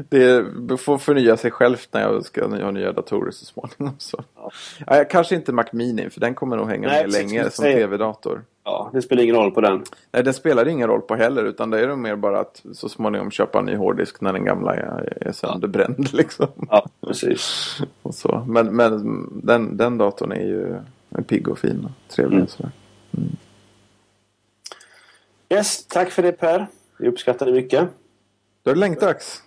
[0.08, 3.94] Det får förnya sig självt när jag ska ha nya datorer så småningom.
[3.98, 4.24] Så.
[4.36, 4.50] Ja.
[4.86, 8.44] Ja, kanske inte Mac Mini för den kommer nog hänga Nej, med länge som tv-dator.
[8.64, 9.84] Ja, det spelar ingen roll på den.
[10.12, 12.88] Nej, den spelar ingen roll på heller utan det är nog mer bara att så
[12.88, 16.12] småningom köpa en ny hårddisk när den gamla är, är sönderbränd.
[16.12, 16.46] Liksom.
[16.70, 17.78] Ja, precis.
[18.02, 18.44] Och så.
[18.48, 20.76] Men, men den, den datorn är ju
[21.18, 22.36] är pigg och fin och trevlig.
[22.36, 22.48] Mm.
[22.48, 22.70] Sådär.
[25.50, 26.66] Yes, tack för det Per.
[26.98, 27.88] Vi uppskattar det mycket.
[28.62, 29.42] Då är det längtdags.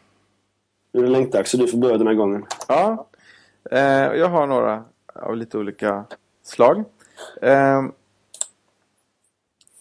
[0.91, 2.45] Nu är det längtdags så du får börja den här gången.
[2.67, 3.07] Ja,
[3.71, 3.79] eh,
[4.13, 6.05] jag har några av lite olika
[6.43, 6.83] slag.
[7.41, 7.83] Eh,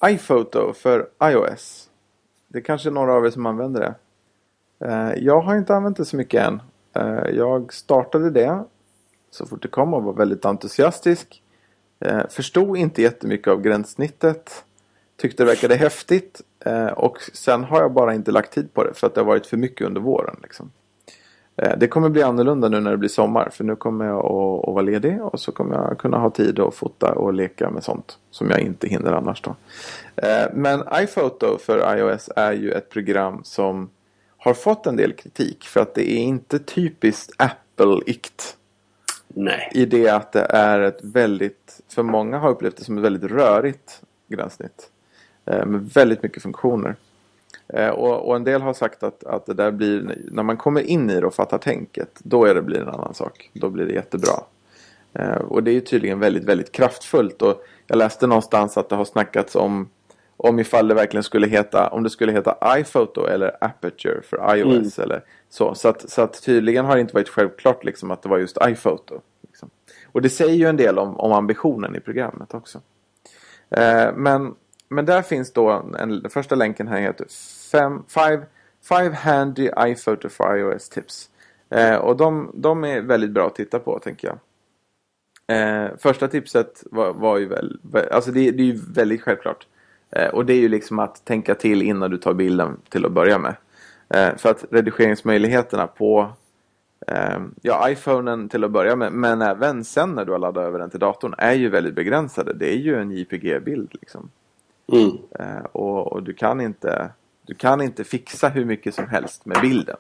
[0.07, 1.91] iPhoto för iOS.
[2.49, 3.95] Det är kanske några av er som använder det.
[4.87, 6.63] Eh, jag har inte använt det så mycket än.
[6.93, 8.65] Eh, jag startade det
[9.31, 11.43] så fort det kom och var väldigt entusiastisk.
[12.01, 14.65] Eh, förstod inte jättemycket av gränssnittet.
[15.17, 16.41] Tyckte det verkade häftigt.
[16.65, 19.27] Eh, och sen har jag bara inte lagt tid på det för att det har
[19.27, 20.37] varit för mycket under våren.
[20.43, 20.71] Liksom.
[21.57, 24.75] Eh, Det kommer bli annorlunda nu när det blir sommar för nu kommer jag att,
[24.75, 28.19] vara ledig och så kommer jag kunna ha tid att fota och leka med sånt
[28.31, 29.57] som jag inte hinner annars då.
[30.17, 33.91] Eh, Men iPhoto för iOS är ju ett program som
[34.37, 38.57] har fått en del kritik för att det är inte typiskt Apple-ikt
[39.29, 39.71] Nej.
[39.75, 43.31] i det att det är ett väldigt, för många har upplevt det som ett väldigt
[43.31, 44.91] rörigt gränssnitt.
[45.47, 46.97] Eh, med väldigt mycket funktioner.
[47.69, 50.81] Eh, och, och en del har sagt att, att det där blir, när man kommer
[50.81, 53.51] in i det och fattar tänket, då är det blir en annan sak.
[53.53, 54.35] Då blir det jättebra.
[55.13, 57.43] Eh, och det är tydligen väldigt, väldigt kraftfullt.
[57.43, 59.89] Och jag läste någonstans att det har snackats om
[60.37, 64.99] om ifall det verkligen skulle heta, om det skulle heta iPhoto eller Aperture för iOS
[64.99, 65.75] eller så.
[65.75, 68.59] Så att, så att tydligen har det inte varit självklart liksom att det var just
[68.67, 69.21] iPhoto.
[69.43, 69.71] Liksom.
[70.13, 72.81] Och det säger ju en del om, om ambitionen i programmet också.
[73.71, 74.55] Eh, men,
[74.95, 77.27] men där finns då, en, den första länken här heter
[77.73, 78.43] fem, five,
[78.89, 81.31] five Handy iPhoto for iOS Tips.
[81.71, 84.39] Eh, och de, de är väldigt bra att titta på tänker jag.
[85.47, 87.79] Eh, första tipset var, var ju väl,
[88.13, 89.67] alltså det, det är ju väldigt självklart.
[90.11, 93.13] Eh, och det är ju liksom att tänka till innan du tar bilden till att
[93.13, 93.57] börja med.
[94.09, 96.33] Eh, för att redigeringsmöjligheterna på
[97.07, 100.79] eh, ja, iPhonen till att börja med, men även sen när du har laddat över
[100.79, 102.55] den till datorn är ju väldigt begränsade.
[102.55, 104.31] Det är ju en JPG-bild liksom.
[104.93, 105.19] Mm.
[105.39, 107.11] Eh, och, och du kan inte
[107.47, 109.97] du kan inte fixa hur mycket som helst med bilden.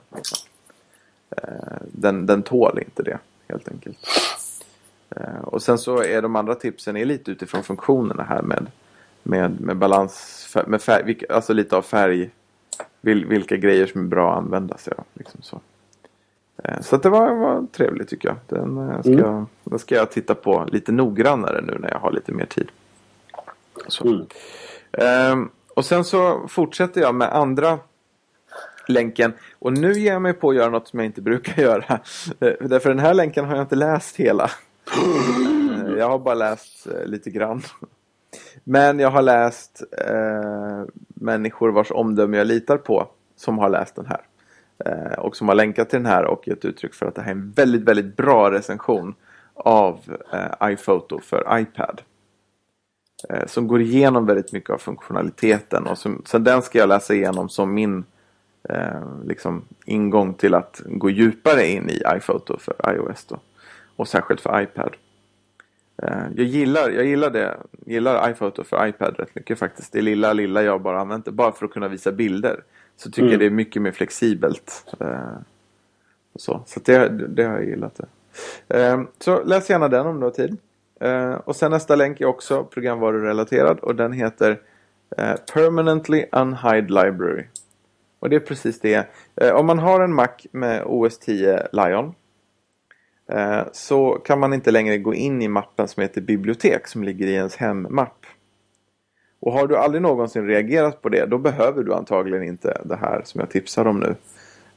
[1.30, 3.18] Eh, den, den tål inte det
[3.48, 3.98] helt enkelt.
[5.10, 8.66] Eh, och sen så är de andra tipsen är lite utifrån funktionerna här med,
[9.22, 12.30] med, med balans, med färg, alltså lite av färg,
[13.00, 15.04] vil, vilka grejer som är bra att använda sig av.
[15.14, 15.60] Liksom så.
[16.80, 18.36] Så det var, var trevligt tycker jag.
[18.48, 19.46] Den ska, Mm.
[19.64, 22.68] den ska jag titta på lite noggrannare nu när jag har lite mer tid.
[23.88, 24.08] Så.
[24.08, 24.26] Mm.
[24.98, 27.78] Ehm, och sen så fortsätter jag med andra
[28.88, 29.32] länken.
[29.58, 32.00] Och nu ger jag mig på att göra något som jag inte brukar göra.
[32.40, 34.50] Eh, Därför den här länken har jag inte läst hela.
[34.92, 37.62] Eh, jag har bara läst eh, lite grann.
[38.64, 44.06] Men jag har läst eh, människor vars omdöme jag litar på som har läst den
[44.06, 44.20] här.
[44.84, 47.28] Eh, och som har länkat till den här och gett uttryck för att det här
[47.28, 49.14] är en väldigt, väldigt bra recension
[49.54, 50.00] av
[50.32, 52.02] eh, iPhoto för iPad
[53.46, 55.86] som går igenom väldigt mycket av funktionaliteten.
[55.86, 58.04] Och som, sen den ska jag läsa igenom som min
[58.68, 63.24] eh, liksom ingång till att gå djupare in i iPhoto för iOS.
[63.24, 63.38] Då.
[63.96, 64.96] Och särskilt för iPad.
[66.02, 67.56] Eh, jag gillar, jag gillar det.
[67.86, 69.92] Gillar iPhoto för iPad rätt mycket faktiskt.
[69.92, 72.60] Det lilla, lilla jag bara använt det bara för att kunna visa bilder.
[72.96, 73.32] Så tycker Mm.
[73.32, 74.84] jag det är mycket mer flexibelt.
[75.00, 75.36] Eh,
[76.32, 78.00] och så så det, det har jag gillat.
[78.68, 78.86] Det.
[78.86, 80.56] Eh, så läs gärna den om du har tid.
[81.00, 84.60] Eh, och sen nästa länk är också programvarurelaterad och den heter
[85.16, 87.44] eh, Permanently Unhide Library
[88.18, 89.08] Och det är precis det.
[89.36, 92.14] Eh, om man har en Mac med OS 10 Lion
[93.28, 97.26] eh, så kan man inte längre gå in i mappen som heter bibliotek som ligger
[97.26, 98.26] i ens hemmapp.
[99.40, 103.22] Och har du aldrig någonsin reagerat på det då behöver du antagligen inte det här
[103.24, 104.14] som jag tipsar om nu.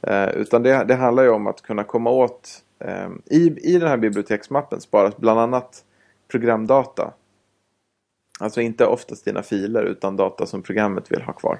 [0.02, 3.88] Eh, utan det, det handlar ju om att kunna komma åt eh, i, I den
[3.88, 5.84] här biblioteksmappen sparas bland annat
[6.28, 7.12] programdata.
[8.40, 11.58] Alltså inte oftast dina filer utan data som programmet vill ha kvar.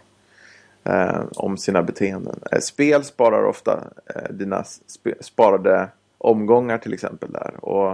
[0.84, 2.40] Eh, om sina beteenden.
[2.52, 5.88] Eh, spel sparar ofta eh, dina sp sparade
[6.18, 7.64] omgångar till exempel där.
[7.64, 7.90] Och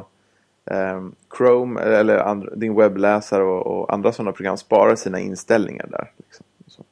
[0.70, 1.03] eh,
[1.37, 6.11] Chrome eller andra, din webbläsare och, och, andra sådana program sparar sina inställningar där.
[6.16, 6.47] Liksom.
[6.66, 6.83] Så.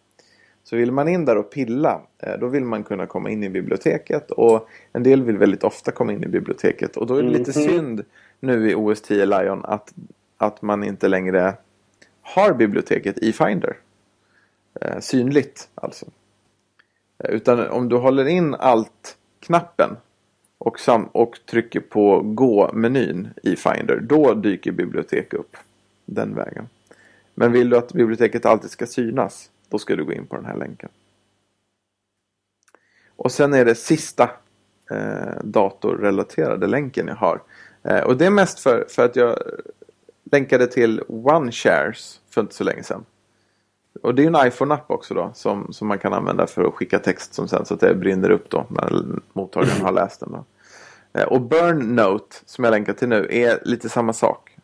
[0.64, 3.48] så vill man in där och pilla eh, då vill man kunna komma in i
[3.48, 7.30] biblioteket och en del vill väldigt ofta komma in i biblioteket och då är det
[7.30, 7.76] lite mm -hmm.
[7.76, 8.04] synd
[8.42, 9.94] nu i OS 10 Lion att,
[10.36, 11.54] att man inte längre
[12.22, 13.76] har biblioteket i Finder.
[14.80, 16.06] Eh, synligt alltså.
[17.18, 19.96] Eh, utan om du håller in Alt-knappen
[20.58, 20.78] och,
[21.12, 24.00] och trycker på Gå-menyn i Finder.
[24.00, 25.56] Då dyker bibliotek upp
[26.04, 26.68] den vägen.
[27.34, 29.50] Men vill du att biblioteket alltid ska synas.
[29.68, 30.88] Då ska du gå in på den här länken.
[33.16, 34.30] Och sen är det sista
[34.90, 37.40] eh, datorrelaterade länken jag har.
[37.82, 39.38] Eh, och det är mest för, för att jag
[40.32, 43.04] länkade till OneShares för inte så länge sedan.
[44.02, 46.98] Och det är en iPhone-app också då som, som man kan använda för att skicka
[46.98, 50.32] text som sen så att det brinner upp då när mottagaren har läst den.
[50.32, 50.44] Då.
[51.20, 54.56] Eh, och BurnNote som jag länkar till nu är lite samma sak.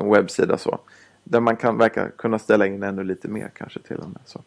[0.00, 0.78] En webbsida så.
[1.24, 4.20] Där man kan verka kunna ställa in ännu lite mer kanske till och med.
[4.24, 4.40] Så.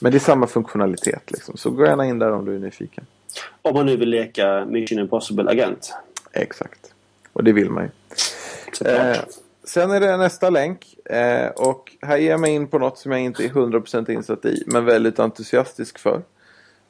[0.00, 1.56] Men det är samma funktionalitet liksom.
[1.56, 3.06] Så gå gärna in där om du är nyfiken.
[3.62, 5.94] Om man nu vill leka Mission Impossible Agent.
[6.32, 6.92] Exakt.
[7.36, 7.90] Och det vill man ju.
[8.90, 9.16] Eh,
[9.64, 10.94] sen är det nästa länk.
[11.04, 14.44] Eh, och här ger jag mig in på något som jag inte är 100% insatt
[14.44, 14.64] i.
[14.66, 16.22] Men väldigt entusiastisk för.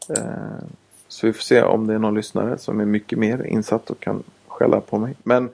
[0.08, 0.64] Eh,
[1.08, 4.00] så vi får se om det är någon lyssnare som är mycket mer insatt och
[4.00, 5.14] kan skälla på mig.
[5.22, 5.50] Men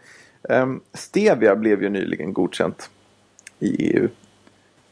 [0.49, 2.91] eh, Stevia blev ju nyligen godkänt
[3.59, 4.09] i EU.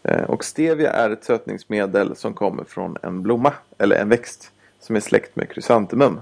[0.03, 4.97] Eh, och Stevia är ett sötningsmedel som kommer från en blomma eller en växt som
[4.97, 6.21] är släkt med krysantemum.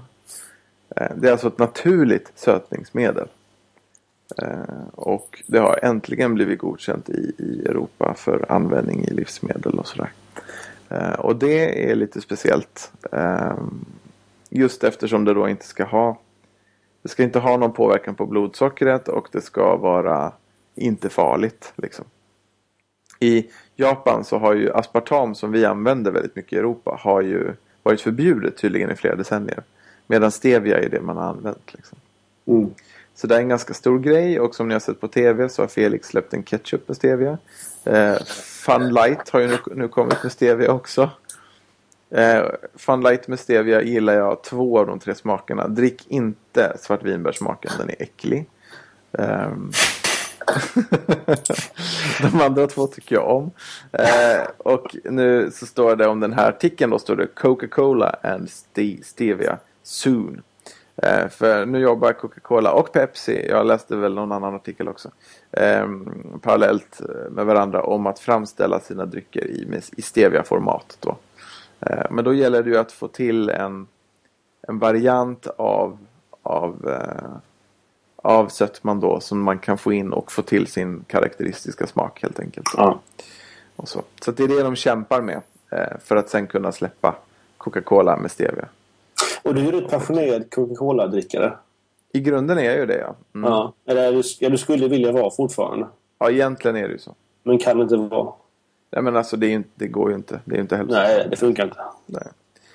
[0.95, 3.27] Eh, det är alltså ett naturligt sötningsmedel.
[4.37, 9.87] Eh, och det har äntligen blivit godkänt i, i Europa för användning i livsmedel och
[9.87, 10.11] sådär.
[10.89, 12.91] Eh, och det är lite speciellt.
[13.11, 13.85] Ehm,
[14.49, 16.17] just eftersom det då inte ska ha
[17.01, 20.31] Det ska inte ha någon påverkan på blodsockret och det ska vara
[20.75, 21.73] inte farligt.
[21.75, 22.05] Liksom.
[23.19, 27.53] I Japan så har ju aspartam som vi använder väldigt mycket i Europa har ju
[27.83, 29.63] varit förbjudet tydligen i flera decennier.
[30.07, 31.73] Medan stevia är det man har använt.
[31.73, 31.97] Liksom.
[32.45, 32.69] Mm.
[33.19, 35.61] Så det är en ganska stor grej och som ni har sett på tv så
[35.61, 37.37] har Felix släppt en ketchup med stevia.
[37.83, 38.15] Eh,
[38.65, 41.09] Fun Light har ju nu, nu kommit med stevia också.
[42.11, 42.43] Eh,
[42.75, 45.67] Fun Light med stevia gillar jag två av de tre smakerna.
[45.67, 48.49] Drick inte svartvinbärssmaken, den är äcklig.
[49.11, 49.51] Eh,
[52.31, 53.51] de andra två tycker jag om.
[53.91, 58.49] Eh, och nu så står det om den här artikeln då står det Coca-Cola and
[59.03, 60.41] Stevia soon.
[61.03, 65.11] Eh, för nu jobbar Coca-Cola och Pepsi, jag läste väl någon annan artikel också,
[65.51, 65.87] eh,
[66.41, 70.97] parallellt med varandra om att framställa sina drycker i, i stevia-format.
[70.99, 71.17] Då.
[71.79, 73.87] Eh, men då gäller det ju att få till en,
[74.67, 75.97] en variant av,
[76.43, 77.31] av, eh,
[78.15, 82.39] av sötman då som man kan få in och få till sin karaktäristiska smak helt
[82.39, 82.67] enkelt.
[82.77, 82.99] Ja.
[83.75, 87.15] Och så så det är det de kämpar med eh, för att sen kunna släppa
[87.57, 88.65] Coca-Cola med stevia.
[89.43, 91.53] Och du är ju passionerad Coca-Cola-drickare.
[92.13, 93.15] I grunden är jag ju det ja.
[93.35, 93.51] Mm.
[93.51, 95.87] Ja, eller du, ja, du skulle vilja vara fortfarande.
[96.19, 97.15] Ja, egentligen är det ju så.
[97.43, 98.33] Men kan inte vara.
[98.91, 100.39] Nej men alltså det, är inte, det går ju inte.
[100.45, 101.77] Det är inte heller Nej, det funkar inte.
[102.05, 102.27] Nej.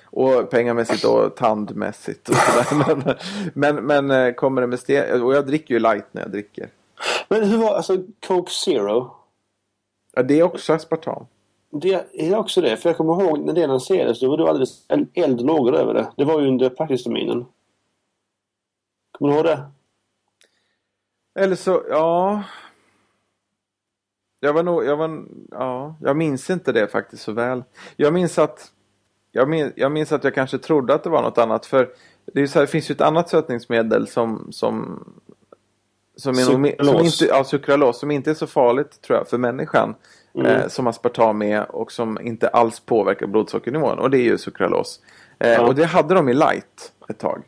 [0.05, 2.85] Och pengamässigt och tandmässigt och sådär.
[3.53, 5.23] men, men, men eh, kommer det med steg...
[5.23, 6.69] Och jag dricker ju light när jag dricker.
[7.27, 7.97] Men hur var alltså
[8.27, 9.11] Coke Zero?
[10.15, 11.25] Ja, det är också aspartam.
[11.81, 12.77] Det är också det.
[12.77, 14.19] För jag kommer ihåg när det lanserades.
[14.19, 16.11] Då var det alldeles en eld lågor över det.
[16.17, 17.45] Det var ju under praxisterminen.
[19.11, 19.65] Kommer du ihåg det?
[21.39, 22.43] Eller så, ja.
[24.39, 27.63] Jag var nog, jag var, ja, jag minns inte det faktiskt så väl.
[27.95, 28.71] Jag minns att
[29.31, 31.89] jag minns, jag minns att jag kanske trodde att det var något annat för
[32.33, 35.03] det, är så här, det finns ju ett annat sötningsmedel som som
[36.15, 36.65] som, är som
[37.05, 39.95] inte, ja, sukralos som inte är så farligt tror jag för människan.
[40.35, 40.45] Mm.
[40.45, 44.99] Eh, som aspartam är och som inte alls påverkar blodsockernivån och det är ju sukralos.
[45.39, 45.67] Eh, ja.
[45.67, 47.43] Och det hade de i light ett tag.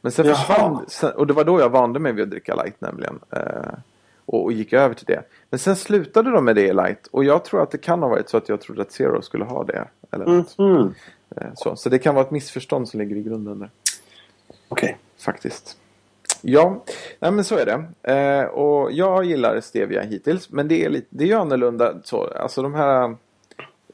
[0.00, 0.34] Men sen Jaha.
[0.34, 3.18] försvann, och det var då jag vande mig vid att dricka light nämligen.
[3.30, 3.72] Eh,
[4.26, 5.22] och, och, gick över till det.
[5.50, 8.08] Men sen slutade de med det i light och jag tror att det kan ha
[8.08, 9.88] varit så att jag trodde att Zero skulle ha det.
[10.10, 10.58] Eller något.
[10.58, 10.94] Mm.
[11.54, 13.70] Så, så det kan vara ett missförstånd som ligger i grunden där.
[14.68, 14.86] Okej.
[14.86, 14.94] Okay.
[15.18, 15.76] Faktiskt.
[16.46, 16.84] Ja,
[17.20, 18.12] nej men så är det.
[18.12, 20.50] Eh, och jag gillar stevia hittills.
[20.50, 21.94] Men det är, lite, det är ju annorlunda.
[22.04, 23.16] Så, alltså de här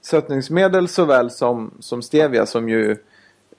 [0.03, 2.91] sötningsmedel såväl som, som stevia som ju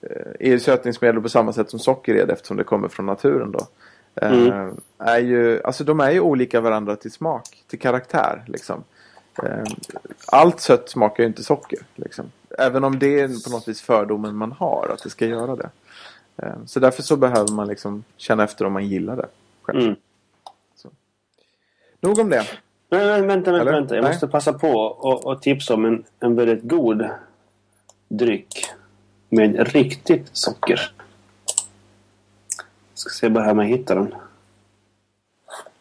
[0.01, 3.51] eh, är sötningsmedel på samma sätt som socker är det eftersom det kommer från naturen
[3.51, 3.67] då.
[4.15, 4.75] Eh, mm.
[4.97, 8.83] är ju, alltså de är ju olika varandra till smak, till karaktär liksom.
[9.43, 9.63] Eh,
[10.27, 12.25] allt sött smakar ju inte socker liksom.
[12.57, 15.69] Även om det är på något vis fördomen man har att det ska göra det.
[16.41, 19.27] Eh, så därför så behöver man liksom känna efter om man gillar det.
[19.61, 19.79] Själv.
[19.81, 19.95] Mm.
[20.75, 20.89] Så.
[21.99, 22.45] Nog om det.
[22.89, 23.95] Men, men vänta, vänta, vänta.
[23.95, 24.11] Jag Nej.
[24.11, 27.09] måste passa på och, och tipsa om en, en väldigt god
[28.07, 28.65] dryck
[29.29, 30.91] med riktigt socker.
[32.91, 34.15] Jag ska se bara här om jag hittar den.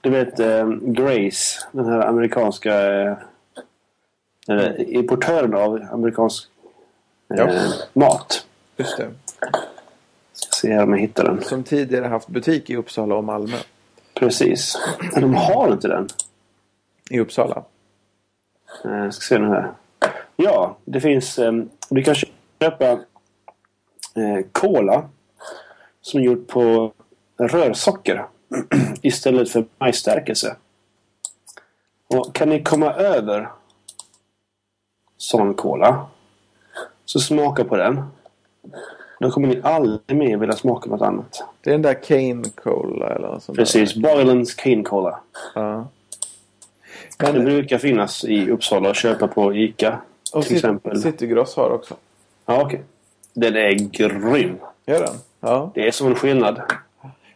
[0.01, 2.91] Du vet eh, Grace, den här amerikanska
[4.49, 6.49] eh, importören av amerikansk
[7.35, 7.73] eh, ja.
[7.93, 8.47] mat.
[8.77, 9.11] Just det.
[10.61, 11.43] Se om jag hittar den.
[11.43, 13.57] Som tidigare haft butik i Uppsala och Malmö.
[14.15, 14.79] Precis.
[15.13, 16.09] Men de har inte den.
[17.11, 17.65] I Uppsala?
[18.85, 19.73] Eh, jag ska se nu här.
[20.37, 21.39] Ja, det finns...
[21.39, 21.53] Eh,
[21.91, 22.15] du kan
[22.61, 22.91] köpa
[24.15, 25.09] eh, Cola
[26.01, 26.93] som är gjort på
[27.39, 28.27] rörsocker
[29.03, 30.57] istället för majsstärkelse.
[32.07, 33.49] Och kan ni komma över
[35.17, 36.07] sån cola
[37.05, 38.03] så smaka på den.
[39.21, 41.45] Då kommer ni aldrig mer vilja smaka något annat.
[41.61, 45.21] Det är den där Cane Cola eller sånt Precis, Boylens Cane Cola.
[45.55, 45.89] Ja.
[47.18, 47.35] Men...
[47.35, 50.01] Det brukar finnas i Uppsala att köpa på ICA.
[50.33, 51.03] Och till exempel.
[51.03, 51.97] Citygross har också.
[52.47, 52.66] Ja, okej.
[52.66, 52.81] Okay.
[53.33, 54.59] Den är grym.
[54.87, 55.14] Gör den?
[55.41, 55.71] Ja.
[55.75, 56.62] Det är som en skillnad.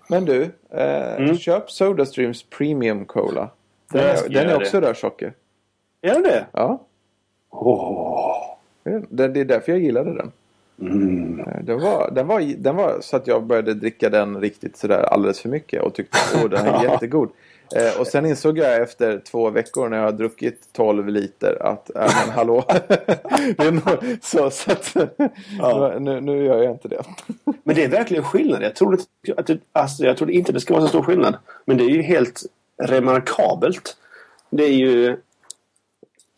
[0.08, 1.38] Men du, eh, mm.
[1.38, 3.50] köp Sodastreams Premium Cola.
[3.92, 5.32] Den, är, den är också rörsocker.
[6.02, 6.46] Är den det?
[6.52, 6.80] Ja.
[7.50, 8.56] Oh.
[9.08, 10.32] Det, det är därför jag gillade den.
[10.80, 11.40] Mm.
[11.40, 15.02] Eh, den, var, den, var, den var så att jag började dricka den riktigt sådär
[15.02, 17.30] alldeles för mycket och tyckte att den är jättegod.
[17.76, 21.90] Eh, och sen insåg jag efter två veckor när jag har druckit 12 liter att,
[21.96, 22.64] äh, men hallå.
[24.22, 24.96] så, så att,
[25.58, 25.96] ja.
[25.98, 27.02] nu, nu gör jag inte det.
[27.62, 28.62] men det är verkligen skillnad.
[28.62, 28.98] Jag trodde,
[29.36, 31.36] att det, alltså, jag trodde inte det skulle vara så stor skillnad.
[31.64, 32.42] Men det är ju helt
[32.82, 33.96] remarkabelt.
[34.50, 35.16] Det är ju...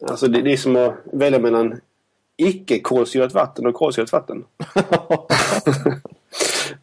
[0.09, 1.81] Alltså det, det är som att välja mellan
[2.37, 4.45] icke kolsyrat vatten och kolsyrat vatten.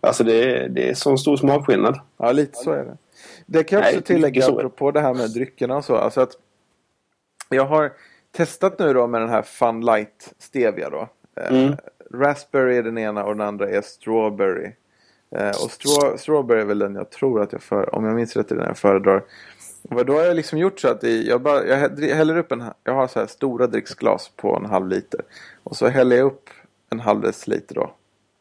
[0.01, 1.99] alltså det är, det är sån stor smakskillnad.
[2.17, 2.97] Ja, lite så är det.
[3.45, 5.95] Det kan jag också Nej, tillägga apropå det här med dryckerna och så.
[5.95, 6.31] Alltså att
[7.49, 7.93] jag har
[8.31, 11.07] testat nu då med den här Fun Light Stevia då.
[11.41, 11.75] Eh, mm.
[12.13, 14.71] Raspberry är den ena och den andra är Strawberry.
[15.35, 18.35] Eh, och straw, Strawberry är väl den jag tror att jag för, om jag minns
[18.35, 19.23] rätt är den jag föredrar.
[19.89, 21.77] Och då har jag liksom gjort så att jag, bara, jag
[22.15, 25.21] häller upp en, jag har så här stora dricksglas på en halv liter.
[25.63, 26.49] Och så häller jag upp
[26.89, 27.91] en halv deciliter då.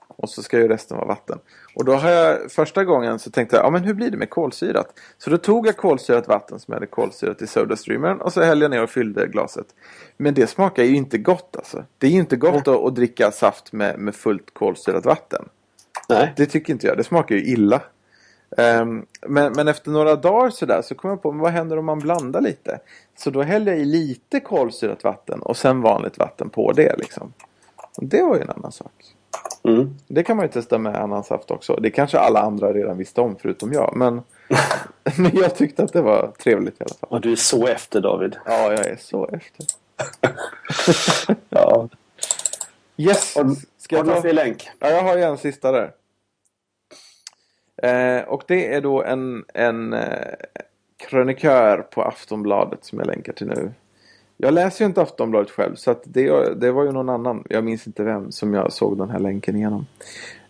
[0.09, 1.39] Och så ska ju resten vara vatten.
[1.75, 4.31] Och då har jag första gången så tänkte jag, ja men hur blir det med
[4.31, 4.99] kolsyrat?
[5.19, 8.65] Så då tog jag kolsyrat vatten som jag hade kolsyrat i Sodastreamern och så hällde
[8.65, 9.67] jag ner och fyllde glaset.
[10.17, 11.85] Men det smakar ju inte gott alltså.
[11.99, 15.45] Det är ju inte gott att, att dricka saft med, med fullt kolsyrat vatten.
[16.09, 16.33] Nej.
[16.37, 16.97] Det tycker inte jag.
[16.97, 17.83] Det smakar ju illa.
[18.57, 21.85] Um, men, men efter några dagar sådär så kom jag på, men vad händer om
[21.85, 22.81] man blandar lite?
[23.17, 27.33] Så då hällde jag i lite kolsyrat vatten och sen vanligt vatten på det liksom.
[27.97, 28.93] Och det var ju en annan sak.
[29.65, 29.97] Mm.
[30.07, 31.77] Det kan man ju testa med annan saft också.
[31.83, 33.93] Det kanske alla andra redan visste om förutom jag.
[33.97, 34.23] Men,
[35.17, 37.09] men jag tyckte att det var trevligt i alla fall.
[37.11, 38.37] Och du är så efter David.
[38.45, 39.67] Ja, jag är så efter.
[41.49, 41.89] ja.
[42.97, 43.35] Yes.
[43.79, 44.33] Ska jag ta...
[44.33, 44.71] länk?
[44.79, 45.91] Ja, jag har ju en sista där.
[47.83, 50.35] Eh, och det är då en, en eh,
[50.97, 53.73] krönikör på Aftonbladet som jag länkar till nu.
[54.37, 57.65] Jag läser ju inte Aftonbladet själv så att det, det var ju någon annan, jag
[57.65, 59.87] minns inte vem, som jag såg den här länken igenom.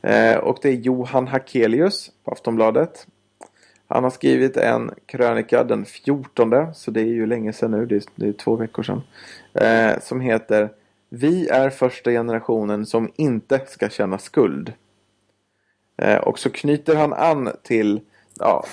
[0.03, 3.07] Eh, och det är Johan Hakelius på Aftonbladet.
[3.89, 7.97] Han har skrivit en krönika den 14 så det är ju länge sedan nu, det
[7.97, 9.03] är, det är två veckor sedan.
[9.55, 10.71] Eh, som heter
[11.09, 14.73] Vi är första generationen som inte ska känna skuld.
[16.03, 18.01] Eh, och så knyter han an till
[18.39, 18.65] ja,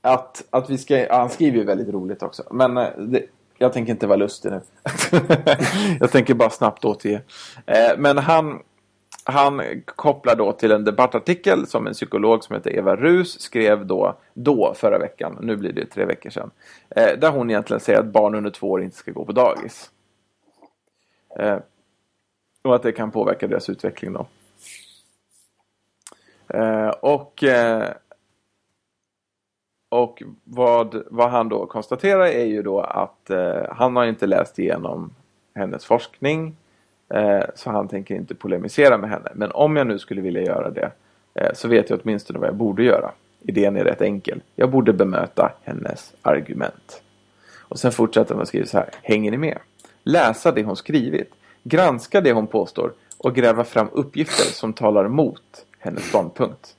[0.00, 2.42] att, att vi ska, ja, han skriver ju väldigt roligt också.
[2.50, 3.22] Men eh, det,
[3.58, 4.60] jag tänker inte vara lustig nu.
[6.00, 7.20] jag tänker bara snabbt återge.
[7.66, 8.62] Eh, men han,
[9.24, 14.16] han kopplar då till en debattartikel som en psykolog som heter Eva Rus skrev då,
[14.34, 15.38] då förra veckan.
[15.40, 16.50] Nu blir det tre veckor sedan.
[16.90, 19.90] Eh, där hon egentligen säger att barn under två år inte ska gå på dagis.
[21.38, 21.58] Eh,
[22.62, 24.26] och att det kan påverka deras utveckling då.
[26.48, 27.88] Eh, och eh,
[29.88, 34.58] och vad, vad han då konstaterar är ju då att eh, han har inte läst
[34.58, 35.14] igenom
[35.54, 36.56] hennes forskning.
[37.14, 39.30] Eh, så han tänker inte polemisera med henne.
[39.34, 40.90] Men om jag nu skulle vilja göra det
[41.34, 43.10] eh, så vet jag åtminstone vad jag borde göra.
[43.42, 44.42] Idén är rätt enkel.
[44.56, 47.02] Jag borde bemöta hennes argument.
[47.58, 48.88] Och sen fortsätter man skriva så här.
[49.02, 49.58] Hänger ni med?
[50.02, 51.30] Läsa det hon skrivit.
[51.62, 56.74] Granska det hon påstår och gräva fram uppgifter som talar emot hennes ståndpunkt.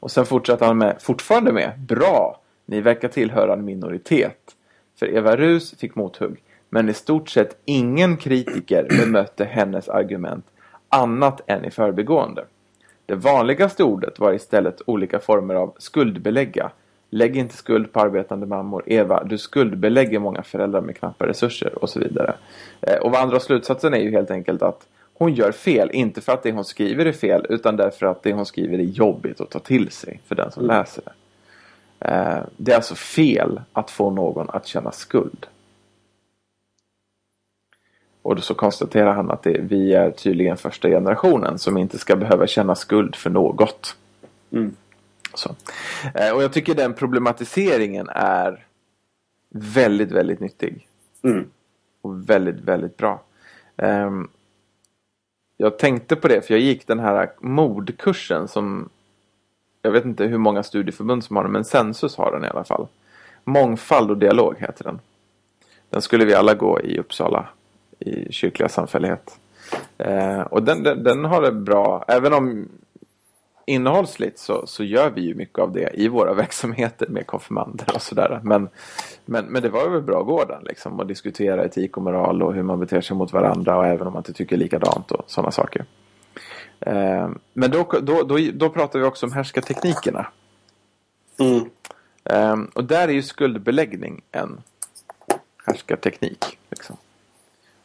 [0.00, 4.56] Och sen fortsätter han med, fortfarande med, bra, ni verkar tillhöra en minoritet.
[4.98, 10.46] För Eva Rus fick mothugg, men i stort sett ingen kritiker bemötte hennes argument
[10.88, 12.44] annat än i förbigående.
[13.06, 16.70] Det vanligaste ordet var istället olika former av skuldbelägga.
[17.10, 18.82] Lägg inte skuld på arbetande mammor.
[18.86, 22.34] Eva, du skuldbelägger många föräldrar med knappa resurser och så vidare.
[22.80, 24.86] Eh, och vad andra slutsatsen är ju helt enkelt att
[25.20, 28.32] hon gör fel, inte för att det hon skriver är fel utan därför att det
[28.32, 30.76] hon skriver är jobbigt att ta till sig för den som mm.
[30.76, 31.12] läser det.
[32.08, 35.46] Eh, det är alltså fel att få någon att känna skuld.
[38.22, 42.16] Och då så konstaterar han att det, vi är tydligen första generationen som inte ska
[42.16, 43.96] behöva känna skuld för något.
[44.52, 44.76] Mm.
[45.34, 45.54] Så.
[46.14, 48.66] Eh, och jag tycker den problematiseringen är
[49.50, 50.86] väldigt, väldigt nyttig.
[51.22, 51.46] Mm.
[52.02, 53.22] Och väldigt, väldigt bra.
[53.76, 54.30] Um,
[55.60, 58.88] jag tänkte på det för jag gick den här mordkursen som
[59.82, 62.64] jag vet inte hur många studieförbund som har den men Sensus har den i alla
[62.64, 62.86] fall.
[63.44, 65.00] Mångfald och dialog heter den.
[65.90, 67.48] Den skulle vi alla gå i Uppsala
[67.98, 69.38] i kyrkliga samfällighet.
[69.98, 72.68] Eh, och den, den, den, har det bra, även om
[73.66, 78.02] innehållsligt så, så gör vi ju mycket av det i våra verksamheter med konfirmander och
[78.02, 78.40] sådär.
[78.42, 78.68] Men,
[79.24, 82.42] men, men det var väl bra att gå den liksom och diskutera etik och moral
[82.42, 85.24] och hur man beter sig mot varandra och även om man inte tycker likadant och
[85.26, 85.84] sådana saker.
[86.80, 90.26] Eh, men då, då, då, då pratar vi också om härskarteknikerna.
[91.38, 91.70] Mm.
[92.24, 94.60] Eh, och där är ju skuldbeläggning en
[95.66, 96.58] härskarteknik.
[96.70, 96.96] Liksom.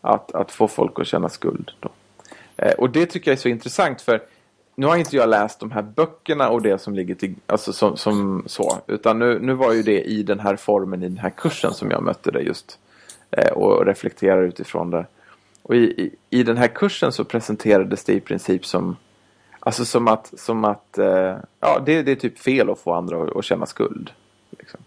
[0.02, 1.72] Att, att få folk att känna skuld.
[1.80, 1.90] Då.
[2.58, 4.22] Eh, och det tycker jag är så intressant för
[4.76, 7.98] nu har inte jag läst de här böckerna och det som ligger till, alltså som,
[7.98, 8.78] som så.
[8.88, 11.92] Utan nu, nu var ju det i den här formen i den här kursen som
[11.92, 12.80] jag mötte det just.
[13.32, 15.06] Eh, och reflekterar utifrån det.
[15.62, 18.96] Och i, i, i, den här kursen så presenterades det i princip som
[19.66, 23.24] Alltså som att, som att eh, ja, det, det är typ fel att få andra
[23.24, 24.12] att, att känna skuld.
[24.60, 24.80] Liksom.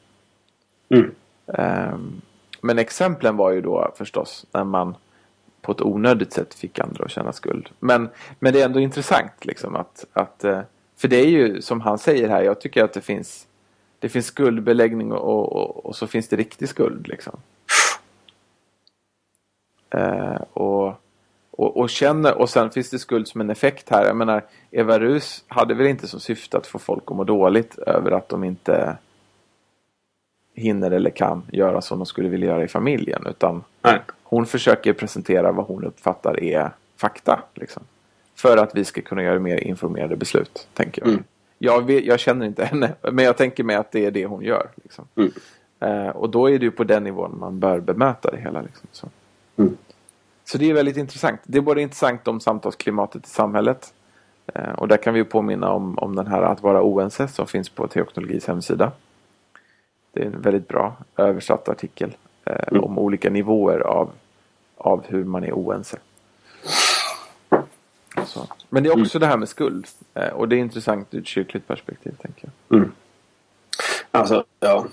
[0.89, 1.15] Mm.
[1.47, 2.21] Um,
[2.61, 4.95] men exemplen var ju då förstås när man
[5.63, 7.69] på ett onödigt sätt fick andra att känna skuld.
[7.81, 10.61] Men, men det är ändå intressant liksom att, att eh,
[10.97, 13.47] för det är ju som han säger här, jag tycker att det finns
[13.99, 17.41] det finns skuldbeläggning och, och, och så finns det riktig skuld liksom.
[19.91, 20.87] Eh, och,
[21.51, 24.07] och, och, känner, och sen finns det skuld som en effekt här.
[24.07, 27.79] Jag menar, Eva Rus hade väl inte som syfte att få folk att må dåligt
[27.79, 28.97] över att de inte
[30.59, 33.27] hinner eller kan göra som de skulle vilja göra i familjen.
[33.27, 34.01] Utan Nej.
[34.23, 37.43] hon försöker presentera vad hon uppfattar är fakta.
[37.55, 37.83] Liksom.
[38.35, 41.09] För att vi ska kunna göra mer informerade beslut, tänker jag.
[41.09, 41.25] Mm.
[41.59, 44.43] Jag, vet, jag, känner inte henne, men jag tänker mig att det är det hon
[44.43, 44.69] gör.
[44.75, 45.05] Liksom.
[45.17, 45.33] Mm.
[45.81, 48.63] Eh, och då är det ju på den nivån man bör bemöta det hela.
[48.63, 49.09] Liksom, så.
[49.57, 49.77] Mm.
[50.45, 51.41] så det är väldigt intressant.
[51.45, 53.95] Det är både intressant om samtalsklimatet i samhället.
[54.55, 57.69] Eh, och där kan vi påminna om, om den här att vara oense som finns
[57.69, 58.93] på Teoknologis hemsida.
[60.19, 62.85] Det är en väldigt bra översatt artikel eh, mm.
[62.85, 64.11] om olika nivåer av,
[64.77, 65.99] av hur man är oense.
[68.27, 68.47] Så.
[68.69, 69.21] Men det är också mm.
[69.21, 69.87] det här med skuld.
[70.15, 72.79] Eh, och det är intressant ur ett kyrkligt perspektiv tänker jag.
[72.79, 72.93] Mm.
[74.11, 74.87] Alltså, ja.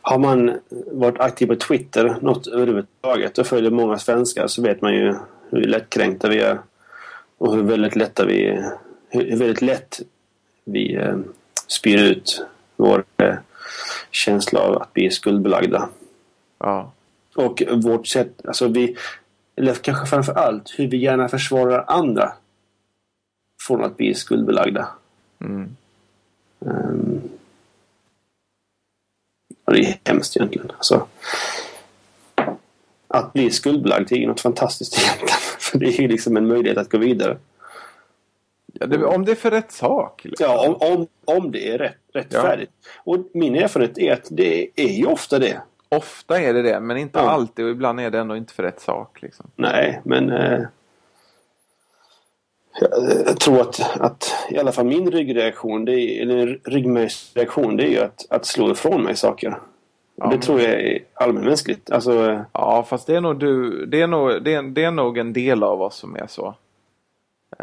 [0.00, 0.60] Har man
[0.92, 5.14] varit aktiv på Twitter något överhuvudtaget och följer många svenskar så vet man ju
[5.50, 6.58] hur lättkränkta vi är.
[7.38, 8.64] Och hur väldigt lätta vi
[9.08, 10.00] hur väldigt lätt
[10.64, 11.16] vi eh,
[11.66, 13.34] spyr ut vår eh,
[14.12, 15.88] känsla av att bli skuldbelagda.
[16.58, 16.92] Ja.
[17.34, 18.96] Och vårt sätt, alltså vi,
[19.56, 22.32] eller kanske framför allt hur vi gärna försvarar andra
[23.66, 24.88] från att bli skuldbelagda.
[25.40, 25.76] Mm.
[26.58, 27.20] Um,
[29.66, 30.70] det är hemskt egentligen.
[30.70, 31.06] Alltså,
[33.08, 35.38] att bli skuldbelagd är ju något fantastiskt egentligen.
[35.58, 37.38] För det är ju liksom en möjlighet att gå vidare.
[38.82, 40.24] Ja, det, om det är för rätt sak.
[40.24, 40.46] Liksom.
[40.46, 42.72] Ja, om, om, om det är rätt, rättfärdigt.
[42.82, 43.12] Ja.
[43.12, 45.60] Och min erfarenhet är att det är ju ofta det.
[45.88, 47.30] Ofta är det det, men inte ja.
[47.30, 49.22] alltid och ibland är det ändå inte för rätt sak.
[49.22, 49.50] Liksom.
[49.56, 50.60] Nej, men eh,
[53.26, 57.90] jag tror att, att i alla fall min ryggreaktion, det är, eller ryggmärgsreaktion, det är
[57.90, 59.58] ju att, att slå ifrån mig saker.
[60.16, 61.90] Ja, det tror jag är allmänmänskligt.
[61.90, 63.86] Alltså, ja, fast det är nog du.
[63.86, 66.54] Det är nog, det är, det är nog en del av oss som är så.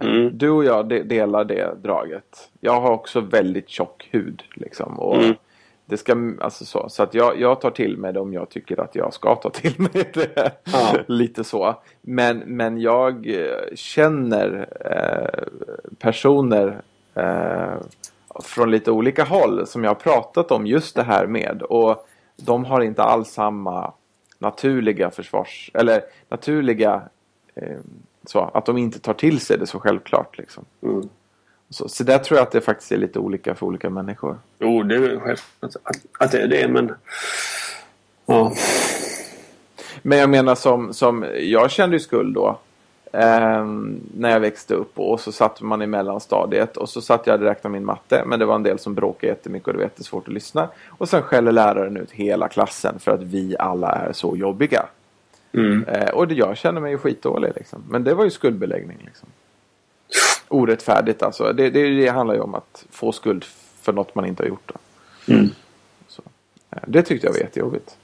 [0.02, 0.38] Eh, mm.
[0.38, 2.50] Du och jag delar det draget.
[2.60, 4.44] Jag har också väldigt tjock hud.
[4.56, 5.36] Liksom, och mm.
[5.90, 8.80] Det ska, alltså så, så att jag, jag tar till mig det om jag tycker
[8.80, 10.52] att jag ska ta till mig det.
[10.64, 10.96] Ja.
[11.08, 11.76] Lite så.
[12.02, 15.44] Men, men jag eh, känner eh,
[16.00, 16.82] personer
[17.16, 17.74] eh,
[18.44, 21.62] från lite olika håll som jag har pratat om just det här med.
[21.62, 23.94] Och de har inte alls samma
[24.38, 25.72] naturliga försvars...
[25.74, 27.02] Eller naturliga...
[27.56, 27.78] Eh,
[28.30, 30.38] så, att de inte tar till sig det så självklart.
[30.38, 30.66] Liksom.
[30.84, 31.10] Mm.
[31.70, 34.38] Så, så där tror jag att det faktiskt är lite olika för olika människor.
[34.60, 36.92] Jo, det är självklart att, att det är det, men...
[38.26, 38.54] Ja.
[40.02, 42.60] Men jag menar som, som jag kände ju skuld då.
[43.14, 47.40] ehm, när jag växte upp och så satt man i mellanstadiet och så satt jag
[47.40, 48.24] och räknade min matte.
[48.26, 50.70] Men det var en del som bråkade jättemycket och det var jättesvårt att lyssna.
[50.88, 54.86] Och sen skäller läraren ut hela klassen för att vi alla är så jobbiga.
[55.54, 55.84] Mm.
[55.84, 57.84] Eh, och det, jag kände mig skitdålig liksom.
[57.90, 59.30] Men det var ju skuldbeläggning liksom.
[60.48, 61.54] Orättfärdigt alltså.
[61.54, 63.46] Det, det, det handlar ju om att få skuld
[63.82, 64.72] för något man inte har gjort.
[64.74, 65.34] Då.
[65.34, 65.50] Mm.
[66.08, 66.22] Så,
[66.72, 67.98] eh, det tyckte jag var jättejobbigt.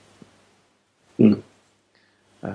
[1.18, 1.41] Mm.
[2.41, 2.50] Eh,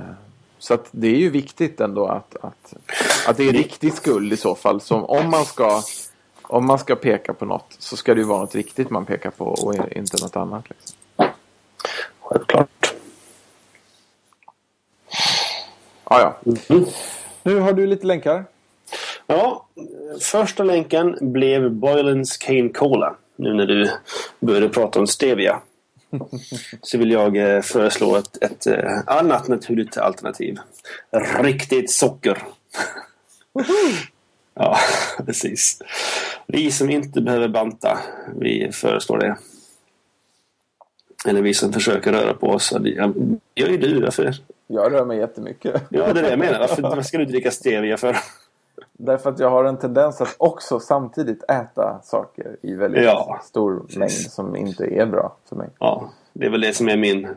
[0.58, 2.74] Så att det är ju viktigt ändå att, att,
[3.26, 4.80] att det är riktig skuld i så fall.
[4.80, 5.82] Som om man ska
[6.42, 9.30] om man ska peka på något så ska det ju vara något riktigt man pekar
[9.30, 10.64] på och inte något annat.
[10.70, 10.96] Liksom.
[12.20, 12.79] Självklart.
[16.12, 16.52] Ah, ja.
[16.68, 16.86] Mm.
[17.42, 18.44] Nu har du lite länkar.
[19.26, 19.66] Ja,
[20.20, 23.16] första länken blev Boylens Cane Cola.
[23.36, 23.90] Nu när du
[24.40, 25.60] började prata om stevia.
[26.82, 30.58] Så vill jag eh, föreslå ett, ett eh, annat naturligt alternativ.
[31.40, 32.42] Riktigt socker.
[34.54, 34.78] ja,
[35.26, 35.82] precis.
[36.46, 37.98] Vi som inte behöver banta,
[38.40, 39.36] vi föreslår det.
[41.28, 42.72] Eller vi som försöker röra på oss.
[42.72, 43.12] Ja,
[43.54, 44.00] gör ju du.
[44.00, 44.34] Varför?
[44.66, 45.82] Jag rör mig jättemycket.
[45.90, 46.58] Ja, det är det jag menar.
[46.58, 48.16] Varför, varför ska du dricka stevia för?
[48.92, 53.40] Därför att jag har en tendens att också samtidigt äta saker i väldigt Ja.
[53.44, 55.68] stor mängd som inte är bra för mig.
[55.78, 57.28] Ja, det är väl det som är min,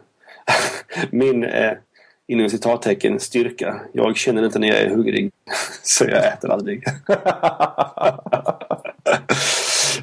[1.12, 1.72] min eh,
[2.28, 3.82] inom citattecken styrka.
[3.92, 5.32] Jag känner inte när jag är hungrig.
[5.84, 6.84] Så jag äter aldrig.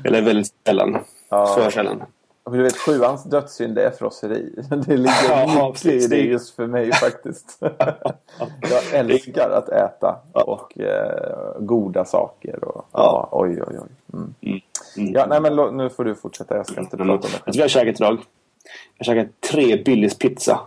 [0.04, 0.98] Eller väldigt sällan.
[1.28, 1.46] Ja.
[1.46, 2.02] För sällan.
[2.44, 4.52] Och du vet, sjuans dödssynd är frosseri.
[4.86, 7.58] Det ligger Ja, mycket i det just för mig faktiskt.
[8.60, 12.64] jag älskar att äta och eh, goda saker.
[12.64, 12.98] Och, ja.
[13.02, 13.28] Ja.
[13.32, 13.88] oj, oj, oj.
[14.12, 14.34] Mm.
[14.42, 14.60] Mm.
[15.14, 16.56] Ja, nej, men nu får du fortsätta.
[16.56, 17.08] Jag ska inte Mm.
[17.08, 18.18] prata om Vet det du vad jag käkat idag?
[18.98, 20.60] Jag käkat tre Billys pizza.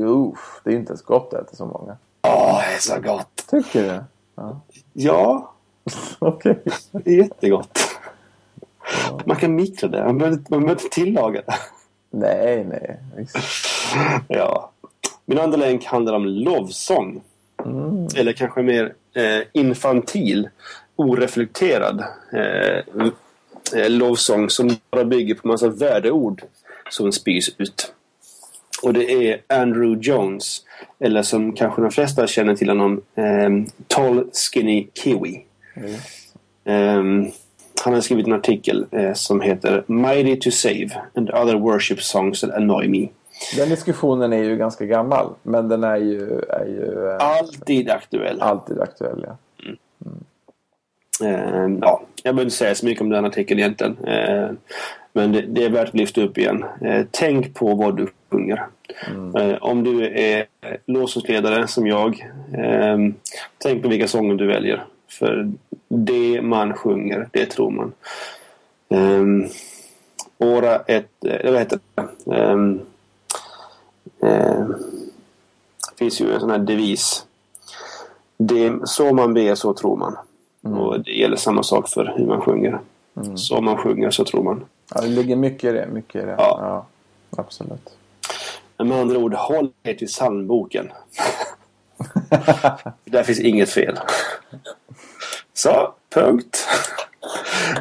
[0.00, 1.96] Uff, det är inte ens gott att äta så många.
[2.22, 3.44] Åh, det är så gott!
[3.50, 4.00] Tycker du?
[4.34, 4.60] Ja.
[4.92, 5.52] Ja,
[6.18, 6.62] Okej.
[6.92, 7.48] det är
[8.88, 9.26] jättegott.
[9.26, 10.04] Man kan mikra det.
[10.04, 11.54] Man behöver, man behöver inte tillaga det.
[12.10, 12.98] Nej, nej.
[14.28, 14.70] Ja.
[15.26, 17.22] Min andra länk handlar om lovsång.
[18.16, 20.48] Eller kanske mer eh, infantil,
[20.96, 22.78] oreflekterad eh,
[23.80, 26.42] eh, lovsång som bara bygger på massa värdeord
[26.90, 27.92] som spys ut.
[28.82, 30.62] Och det är Andrew Jones,
[30.98, 33.50] eller som kanske de flesta känner till honom, eh,
[33.86, 35.44] Tall Skinny Kiwi.
[36.64, 37.30] Ehm,
[37.84, 42.40] han har skrivit en artikel eh, som heter Mighty to Save and other worship songs
[42.40, 43.08] that annoy me.
[43.56, 45.30] Den diskussionen är ju ganska gammal.
[45.42, 48.40] Men den är ju, är ju eh, Alltid aktuell.
[48.40, 49.26] alltid aktuell.
[49.26, 49.36] Ja.
[51.26, 53.96] Eh, ja, jag behöver inte säga så mycket om den artikeln egentligen.
[54.04, 54.50] Eh,
[55.12, 56.64] men det, det är värt att lyfta upp igen.
[56.80, 58.66] Eh, tänk på vad du sjunger.
[59.38, 60.46] Eh, om du är
[60.86, 62.26] lovsångsledare som jag.
[63.58, 64.84] Tänk på vilka sånger du väljer.
[65.08, 65.52] För
[65.88, 67.92] det man sjunger, det tror man.
[68.88, 69.50] Eh,
[70.38, 71.24] Ora ett...
[71.24, 72.02] Eh, vad heter det?
[72.36, 72.58] Eh,
[74.30, 74.66] eh,
[75.90, 77.26] det finns ju en sån här devis.
[78.38, 80.16] Det, så man ber, så tror man.
[80.62, 82.80] Och det gäller samma sak för hur man sjunger.
[83.34, 84.64] Så man sjunger, så tror man.
[84.94, 85.88] Ja, det ligger mycket i det.
[85.92, 86.34] Mycket i det.
[86.38, 86.86] Ja.
[87.36, 87.96] absolut.
[88.76, 90.88] Men med andra ord, håll er till psalmboken.
[93.04, 93.98] Där finns inget fel.
[95.56, 96.68] Så, punkt.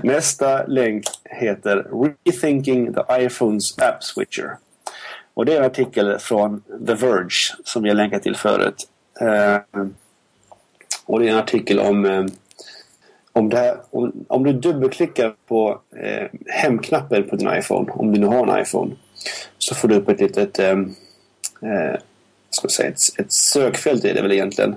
[0.03, 1.87] Nästa länk heter
[2.25, 4.57] Rethinking the iPhones App Switcher.
[5.33, 8.87] Och det är en artikel från The Verge som vi har länkat till förut.
[9.21, 9.57] Eh,
[11.05, 12.25] och det är en artikel om eh,
[13.33, 18.19] om, det här, om, om du dubbelklickar på eh, hemknappen på din iPhone, om du
[18.19, 18.95] nu har en iPhone,
[19.57, 20.79] så får du upp ett litet eh,
[21.61, 21.99] eh,
[22.49, 24.75] ska säga, ett, ett sökfält är det väl egentligen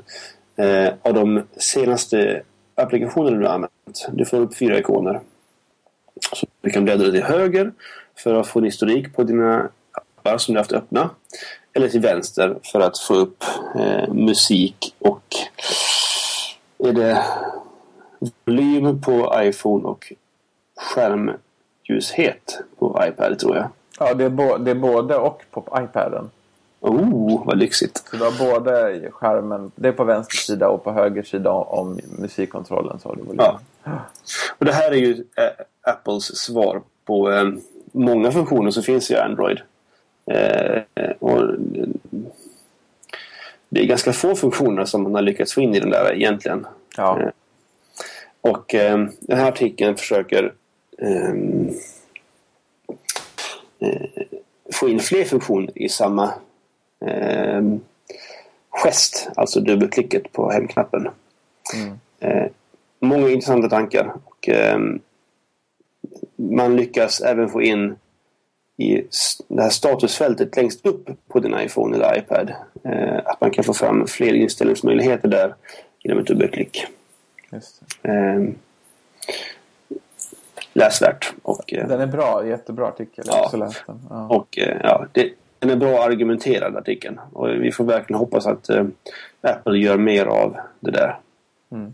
[0.57, 2.42] eh, av de senaste
[2.79, 4.09] applikationen du har använt.
[4.12, 5.20] Du får upp fyra ikoner.
[6.33, 7.72] Så du kan bläddra till höger
[8.16, 11.11] för att få en historik på dina appar som du haft öppna.
[11.72, 15.22] Eller till vänster för att få upp eh, musik och
[16.79, 17.24] är det
[18.45, 20.12] volym på iPhone och
[20.81, 23.68] skärmljushet på iPad tror jag.
[23.99, 26.31] Ja, det är, bo- det är både och på iPaden.
[26.81, 28.03] Oh, vad lyxigt.
[28.11, 32.01] Så du har både skärmen, det är på vänster sida och på höger sida om
[32.18, 32.99] musikkontrollen.
[33.01, 33.22] Så har du.
[33.37, 33.61] Ja.
[34.59, 37.49] Och det här är ju eh, Apples svar på eh,
[37.93, 39.61] många funktioner som finns i Android.
[40.31, 40.83] Eh,
[41.18, 41.89] och, eh,
[43.68, 46.66] det är ganska få funktioner som man har lyckats få in i den där egentligen.
[46.97, 47.20] Ja.
[47.20, 47.29] Eh,
[48.41, 50.55] Och eh, den här artikeln försöker
[50.99, 51.70] ehm,
[53.79, 54.09] eh,
[54.72, 56.33] få in fler funktioner i samma
[57.07, 57.62] eh,
[58.70, 61.09] gest, alltså dubbelklicket på hemknappen.
[62.20, 62.44] Eh,
[63.01, 64.12] många intressanta tankar.
[64.24, 65.01] Och, ehm,
[66.36, 67.96] man lyckas även få in
[68.76, 69.03] i
[69.49, 72.53] det här statusfältet längst upp på din iPhone eller iPad.
[72.84, 75.55] Eh, att man kan få fram fler inställningsmöjligheter där
[76.03, 76.86] genom ett dubbelklick.
[77.53, 77.82] Just.
[78.03, 78.42] Eh,
[80.72, 81.32] läsvärt.
[81.42, 83.24] Och, eh, Den är bra, jättebra artikel.
[83.26, 83.44] Jag har Ja.
[83.44, 84.01] också läst den.
[84.11, 84.26] Ja.
[84.28, 87.20] och eh, ja, det, den är bra argumenterad artikeln.
[87.32, 88.86] Och vi får verkligen hoppas att eh,
[89.40, 91.18] Apple gör mer av det där.
[91.70, 91.92] Mm.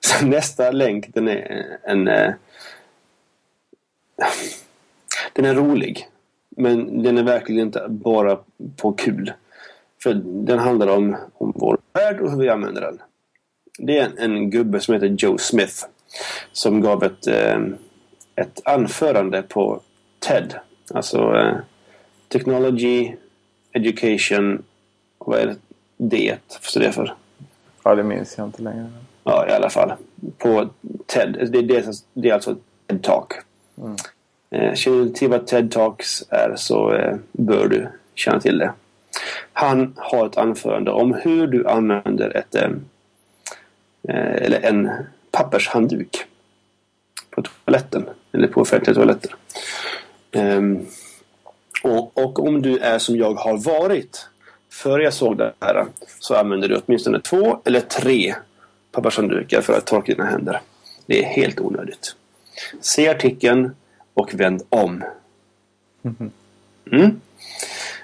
[0.00, 2.08] Så nästa länk den är en...
[2.08, 2.32] eh,
[5.32, 6.08] den är rolig.
[6.48, 8.38] Men den är verkligen inte bara
[8.76, 9.32] på kul.
[10.02, 12.98] För den handlar om, om vår värld och hur vi använder den.
[13.78, 15.84] Det är en, en gubbe som heter Joe Smith.
[16.52, 17.60] Som gav ett, eh,
[18.34, 19.80] ett anförande på
[20.18, 20.54] TED.
[20.94, 21.56] Alltså eh,
[22.28, 23.12] Technology,
[23.72, 24.62] Education
[25.18, 25.56] vad är det
[25.96, 27.14] D står det för?
[27.88, 28.86] ja, det minns jag inte längre.
[29.24, 29.92] Ja, i alla fall.
[30.38, 30.68] På
[31.06, 31.48] TED.
[31.52, 32.56] Det, det, det är alltså
[32.86, 33.32] TED Talk.
[33.78, 33.96] Mm.
[34.50, 38.72] Eh, känner du till vad TED Talks är så eh, bör du känna till det.
[39.52, 42.70] Han har ett anförande om hur du använder ett eh,
[44.42, 44.90] eller en
[45.30, 46.24] pappershandduk
[47.30, 49.34] på toaletten eller på offentliga toaletter.
[50.38, 50.86] Um,
[51.82, 54.28] och, och om du är som jag har varit
[54.72, 55.86] före jag såg det här
[56.18, 58.34] så använder du åtminstone två eller tre
[58.92, 60.60] pappershanddukar för att torka dina händer.
[61.06, 62.16] Det är helt onödigt.
[62.80, 63.70] Se artikeln
[64.14, 65.04] och vänd om.
[66.92, 67.20] Mm.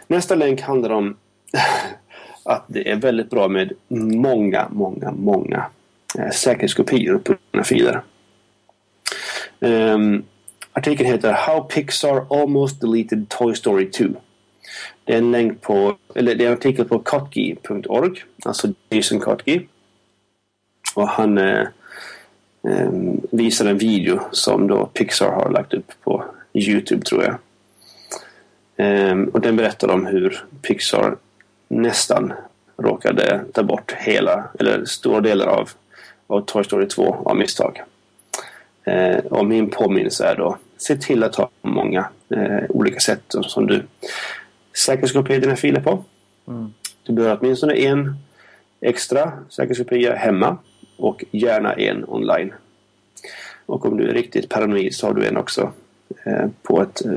[0.07, 1.17] Nästa länk handlar om
[2.45, 5.67] att det är väldigt bra med många, många, många
[6.19, 8.03] eh, säkerhetskopior på dina filer.
[9.61, 10.25] Um,
[10.75, 14.05] artikeln heter How Pixar Almost Deleted Toy Story 2.
[15.05, 19.67] Det är en länk på, eller det är en artikel på kotgi.org, alltså Jason Kotgi.
[20.95, 21.67] Och han eh,
[22.69, 22.91] eh,
[23.31, 27.37] visar en video som då Pixar har lagt upp på Youtube tror jag.
[28.77, 31.17] Eh, och den berättar om hur Pixar
[31.69, 32.33] nästan
[32.77, 35.71] råkade ta bort hela, eller stora delar av,
[36.27, 37.83] av Toy Story 2 av misstag.
[38.85, 43.67] Eh, och min påminnelse är då se till att ha många eh, olika sätt som
[43.67, 43.83] du
[44.77, 46.05] säkerhetskopiera dina filer på.
[47.03, 48.17] Du behöver åtminstone en
[48.81, 50.59] extra säkerhetskopia hemma
[50.97, 52.53] och gärna en online.
[53.67, 55.73] Och om du är riktigt paranoid så har du en också
[56.25, 57.13] eh, på ett eh,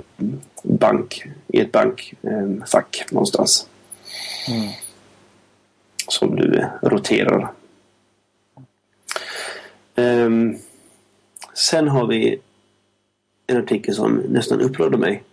[0.63, 3.67] bank, i ett bankfack eh, någonstans.
[6.07, 7.51] Som du roterar.
[9.95, 10.57] Ehm,
[11.57, 12.41] sen har vi
[13.47, 15.23] en artikel som nästan upprörde mig.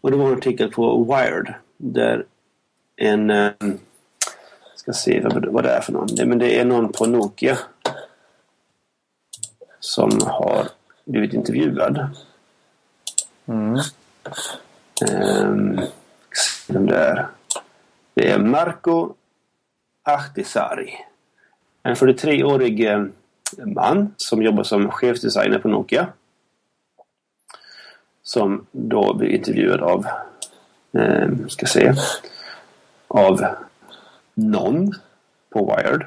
[0.00, 1.54] Och det var en artikel på Wired.
[1.76, 2.24] Där
[2.96, 3.30] en...
[3.30, 3.52] Eh,
[4.76, 6.28] ska se vad, det är för någon.
[6.28, 7.58] Men det är någon på Nokia.
[9.80, 10.68] Som har
[11.04, 12.16] blivit intervjuad.
[13.46, 13.78] Mm.
[15.10, 15.80] Ehm,
[16.66, 16.96] se vem det
[18.14, 18.38] är.
[18.38, 19.14] Marco
[20.02, 20.94] Ahtisaari.
[21.82, 23.04] En 43-årig eh,
[23.58, 26.08] man som jobbar som chefsdesigner på Nokia.
[28.22, 30.06] Som då blir intervjuad av,
[30.92, 31.92] eh, ska se,
[33.08, 33.44] av
[34.34, 34.92] någon
[35.50, 36.02] på Wired.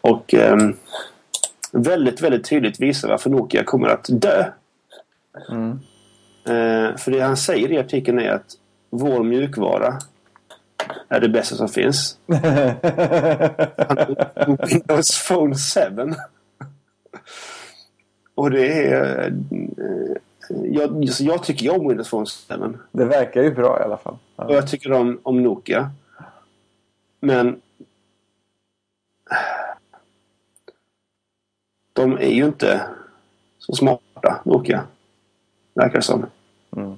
[0.00, 0.56] Och eh,
[1.72, 4.44] väldigt, väldigt tydligt visar varför Nokia kommer att dö.
[5.50, 5.70] Mm.
[6.44, 8.56] Eh, för det han säger i artikeln är att
[8.90, 9.98] vår mjukvara
[11.08, 12.18] är det bästa som finns.
[14.70, 16.14] Windows Phone 7.
[18.34, 19.26] Och det är...
[19.30, 20.16] eh,
[20.48, 22.78] Jag, jag tycker om Windows Phone 7.
[22.92, 24.18] det verkar ju bra i alla fall.
[24.36, 24.54] Och Ja.
[24.54, 25.90] jag tycker om, om Nokia.
[27.20, 27.60] Men...
[31.92, 32.86] De är ju inte
[33.58, 34.84] så smarta, Nokia.
[35.74, 36.26] Verkar det som.
[36.76, 36.94] Mm.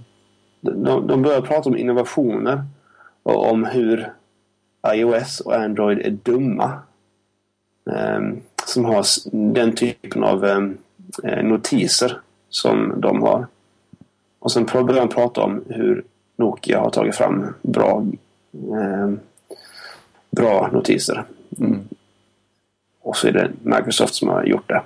[0.60, 2.64] De, de börjar prata om innovationer.
[3.22, 4.12] Och om hur
[4.86, 6.80] iOS och Android är dumma.
[7.90, 9.04] Ehm, som har
[9.54, 10.44] den typen av
[11.24, 13.46] eh, notiser som de har.
[14.38, 16.04] Och sen började han prata om hur
[16.36, 18.06] Nokia har tagit fram bra,
[18.52, 19.12] eh,
[20.30, 21.24] bra notiser.
[21.58, 21.88] Mm.
[23.00, 24.82] Och så är det Microsoft som har gjort det.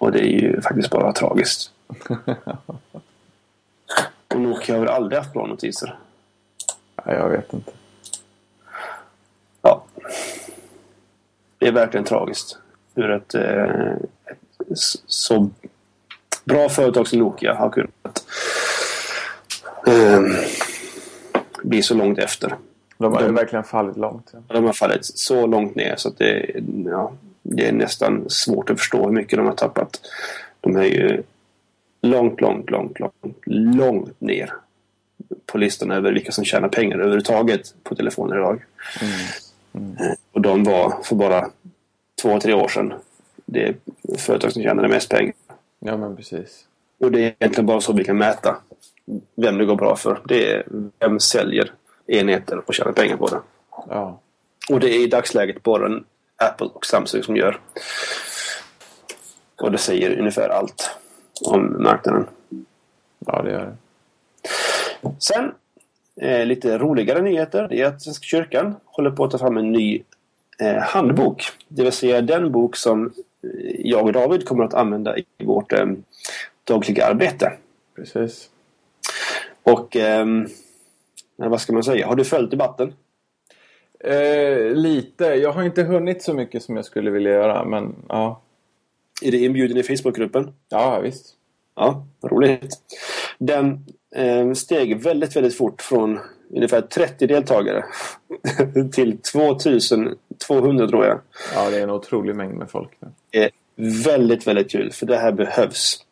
[0.00, 1.70] Och det är ju faktiskt bara tragiskt.
[4.34, 5.98] Och Nokia har väl aldrig haft bra notiser?
[7.06, 7.72] Jag vet inte.
[9.62, 9.84] Ja.
[11.58, 12.58] Det är verkligen tragiskt.
[12.94, 13.92] Hur ett, eh,
[14.26, 15.50] ett så
[16.44, 18.26] bra företag som Nokia har kunnat
[19.86, 20.20] eh,
[21.62, 22.54] bli så långt efter.
[22.98, 24.30] De har de, verkligen fallit långt.
[24.32, 24.54] Ja.
[24.54, 26.50] De har fallit så långt ner så att det,
[26.84, 30.00] ja, det är nästan svårt att förstå hur mycket de har tappat.
[30.60, 31.22] De är ju
[32.02, 34.52] långt, långt, långt, långt, långt ner
[35.46, 38.64] på listan över vilka som tjänar pengar överhuvudtaget på telefoner idag.
[39.02, 39.96] Mm.
[39.98, 40.16] Mm.
[40.32, 41.50] Och de var för bara
[42.22, 42.94] två, tre år sedan
[43.46, 43.76] det
[44.18, 45.34] företag som tjänade mest pengar.
[45.78, 46.64] Ja, men precis.
[47.00, 48.56] Och det är egentligen bara så vi kan mäta
[49.36, 50.20] vem det går bra för.
[50.24, 50.66] Det är
[50.98, 51.72] vem säljer
[52.06, 53.40] enheter och tjänar pengar på det.
[53.88, 54.20] Ja.
[54.70, 56.00] Och det är i dagsläget bara
[56.36, 57.60] Apple och Samsung som gör.
[59.56, 60.90] Och det säger ungefär allt
[61.44, 62.26] om marknaden.
[63.18, 63.76] Ja, det gör det.
[65.18, 65.52] Sen,
[66.20, 67.68] eh, lite roligare nyheter.
[67.68, 70.02] Det är att Svenska kyrkan håller på att ta fram en ny
[70.60, 71.44] eh, handbok.
[71.68, 73.12] Det vill säga den bok som
[73.78, 75.86] jag och David kommer att använda i vårt eh,
[76.64, 77.52] dagliga arbete.
[77.96, 78.50] Precis.
[79.62, 80.26] Och eh,
[81.36, 82.06] vad ska man säga?
[82.06, 82.94] Har du följt debatten?
[84.00, 85.24] Eh, lite.
[85.24, 88.42] Jag har inte hunnit så mycket som jag skulle vilja göra, men ja.
[89.22, 90.52] Är det inbjuden i Facebookgruppen?
[90.68, 91.34] Ja, visst.
[91.74, 92.80] Ja, roligt.
[93.38, 96.18] Den eh, steg väldigt, väldigt fort från
[96.50, 97.84] ungefär 30 deltagare
[98.92, 101.20] till 2200 tror jag.
[101.54, 102.90] Ja, det är en otrolig mängd med folk.
[103.30, 103.50] Det är
[104.04, 106.04] väldigt, väldigt kul för det här behövs.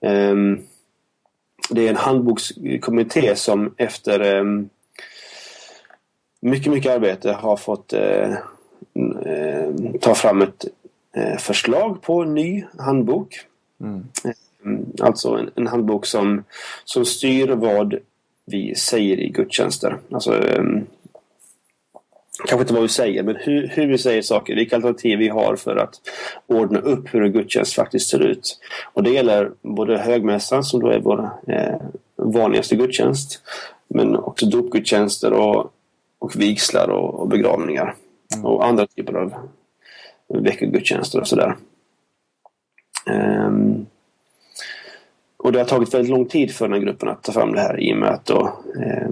[0.00, 0.62] Um,
[1.70, 4.68] det är en handbokskommitté som efter um,
[6.40, 8.34] mycket, mycket arbete har fått uh,
[8.98, 10.64] uh, ta fram ett
[11.16, 13.46] uh, förslag på en ny handbok.
[13.80, 14.08] Mm.
[15.00, 16.44] Alltså en, en, handbok som,
[16.84, 17.94] som styr vad
[18.46, 19.98] vi säger i gudstjänster.
[20.10, 20.86] Alltså, um,
[22.48, 24.54] kanske inte vad vi säger, men hur, hur, vi säger saker.
[24.54, 25.94] Vilka alternativ vi har för att
[26.46, 28.58] ordna upp hur en gudstjänst faktiskt ser ut.
[28.92, 31.74] Och det gäller både högmässan som då är vår eh,
[32.16, 33.42] vanligaste gudstjänst.
[33.88, 35.72] Men också dopgudstjänster och,
[36.18, 37.94] och vigslar och, och begravningar.
[38.34, 38.46] Mm.
[38.46, 39.34] Och andra typer av
[40.28, 41.56] veckogudstjänster och sådär.
[43.06, 43.86] Um,
[45.42, 47.60] och det har tagit väldigt lång tid för den här gruppen att ta fram det
[47.60, 49.08] här i och med att då, eh,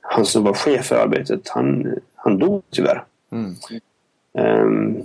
[0.00, 3.04] han som var chef för arbetet, han, han dog tyvärr.
[3.32, 3.54] Mm.
[4.32, 5.02] Um,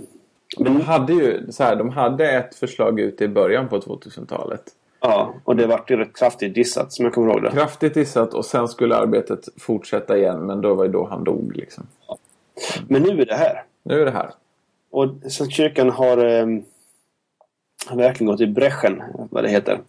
[0.56, 4.62] de hade ju så här, de hade ett förslag ute i början på 2000-talet.
[5.00, 7.50] Ja, och det vart ju rätt kraftigt dissat som jag kommer ihåg det.
[7.50, 11.56] Kraftigt dissat och sen skulle arbetet fortsätta igen men då var det då han dog
[11.56, 11.86] liksom.
[12.08, 12.18] Ja.
[12.88, 13.62] Men nu är det här.
[13.82, 14.30] Nu är det här.
[14.90, 16.46] Och Svenska kyrkan har eh,
[17.92, 19.80] verkligen gått i bräschen, vad det heter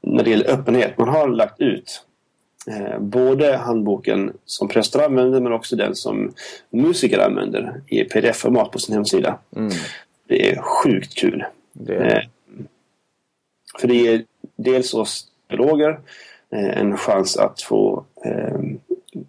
[0.00, 0.98] när det gäller öppenhet.
[0.98, 2.02] Man har lagt ut
[2.66, 6.32] eh, både handboken som präster använder men också den som
[6.70, 9.38] musiker använder i pdf-format på sin hemsida.
[9.56, 9.70] Mm.
[10.28, 11.44] Det är sjukt kul.
[11.72, 11.94] Det.
[11.94, 12.22] Eh,
[13.80, 14.24] för det ger
[14.56, 16.00] dels oss teologer
[16.50, 18.58] eh, en chans att få eh,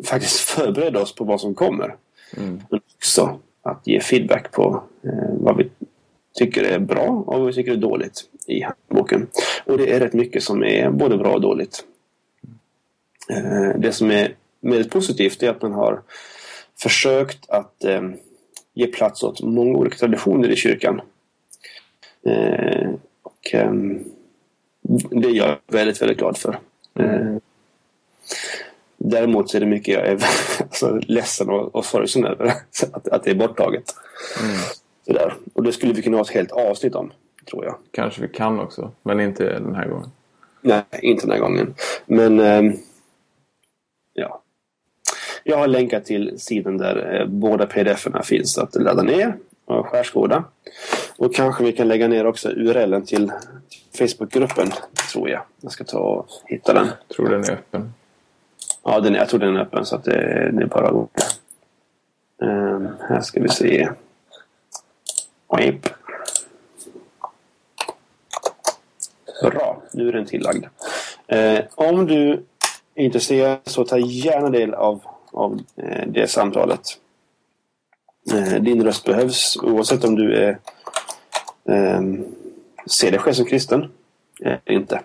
[0.04, 1.96] faktiskt förbereda oss på vad som kommer.
[2.38, 2.62] Mm.
[2.70, 5.70] Men också att ge feedback på eh, vad vi
[6.36, 9.28] tycker är bra och vad vi tycker är dåligt i handboken.
[9.66, 11.84] Och det är rätt mycket som är både bra och dåligt.
[13.30, 16.02] Eh, det som är väldigt positivt är att man har
[16.80, 18.02] försökt att eh,
[18.74, 21.02] ge plats åt många olika traditioner i kyrkan.
[22.26, 22.90] Eh,
[23.24, 23.56] och
[25.10, 26.60] det är jag väldigt, väldigt glad för.
[28.98, 30.14] Däremot så är det mycket jag är
[30.60, 32.46] alltså, ledsen och, och sorgsen över
[32.92, 33.96] att, att det är borttaget.
[34.44, 34.58] Mm.
[35.06, 35.34] Sådär.
[35.54, 37.12] Och det skulle vi kunna ha ett helt avsnitt om
[37.46, 37.76] tror jag.
[37.92, 40.10] Kanske vi kan också, men inte den här gången.
[40.62, 41.76] Nej, inte den här gången.
[42.06, 42.74] Men eh,
[44.14, 44.42] ja.
[45.44, 50.44] Jag har länkat till sidan där eh, båda pdf-erna finns att ladda ner och skärskåda.
[51.18, 53.32] Och kanske vi kan lägga ner också URLen till
[53.98, 54.72] Facebookgruppen,
[55.12, 55.42] tror jag.
[55.62, 56.88] Jag ska ta och hitta den.
[57.08, 57.94] Jag tror den är öppen.
[58.84, 61.10] Ja, den jag tror den är öppen så att det, det är bara att gå.
[62.38, 63.90] Um, här ska vi se.
[65.58, 65.90] Wip.
[69.42, 70.66] Bra, nu är den tillagd.
[71.28, 72.44] Eh, om du
[72.96, 75.02] är intresserad så ta gärna del av,
[75.32, 76.82] av eh, det samtalet.
[78.32, 80.60] Eh, din röst behövs oavsett om du är,
[81.70, 82.02] eh,
[82.88, 83.92] ser dig själv som kristen
[84.42, 85.02] eller inte.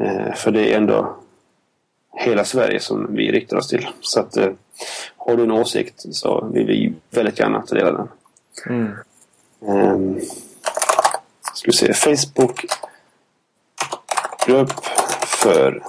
[0.00, 1.16] Eh, för det är ändå
[2.16, 3.88] hela Sverige som vi riktar oss till.
[4.00, 4.50] Så att eh,
[5.16, 8.08] har du en åsikt så vill vi väldigt gärna ta del av den.
[8.66, 8.92] Mm.
[9.60, 10.20] Um,
[11.54, 11.94] ska vi se.
[11.94, 12.70] Facebookgrupp
[15.26, 15.82] för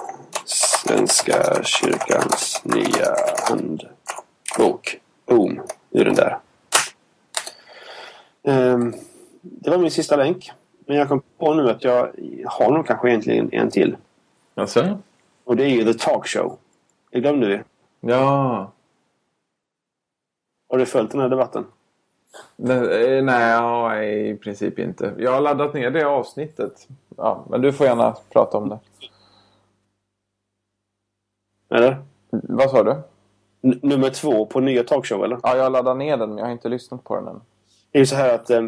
[0.44, 3.16] Svenska kyrkans nya
[3.48, 5.00] handbok.
[5.26, 5.60] Boom.
[5.90, 6.38] Nu är den där.
[8.42, 8.94] Um,
[9.42, 10.50] det var min sista länk.
[10.86, 12.10] Men jag kom på nu att jag
[12.46, 13.96] har nog kanske egentligen en till.
[14.54, 14.98] Alltså?
[15.44, 16.58] Och det är ju The Talk Show.
[17.10, 17.60] Det glömde vi.
[18.10, 18.72] Ja.
[20.68, 21.66] Har du följt den här debatten?
[22.62, 25.14] Nej, eh, nej, ja, i princip inte.
[25.18, 26.88] Jag har laddat ner det avsnittet.
[27.16, 28.78] Ja, men du får gärna prata om det.
[31.74, 31.96] Eller?
[32.30, 32.90] Vad sa du?
[33.62, 35.38] N- nummer två på nya talkshow, eller?
[35.42, 37.40] Ja, jag har laddat ner den men jag har inte lyssnat på den än.
[37.92, 38.62] Det är ju så här att eh,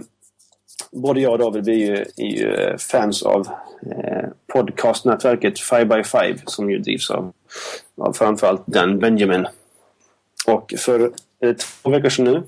[0.93, 3.49] både jag och David vi är ju, är ju eh, fans av
[3.91, 7.33] eh, podcastnätverket 5by5 som ju drivs av,
[7.97, 9.47] av framförallt Dan Benjamin.
[10.47, 12.43] Och för eh, två veckor sedan nu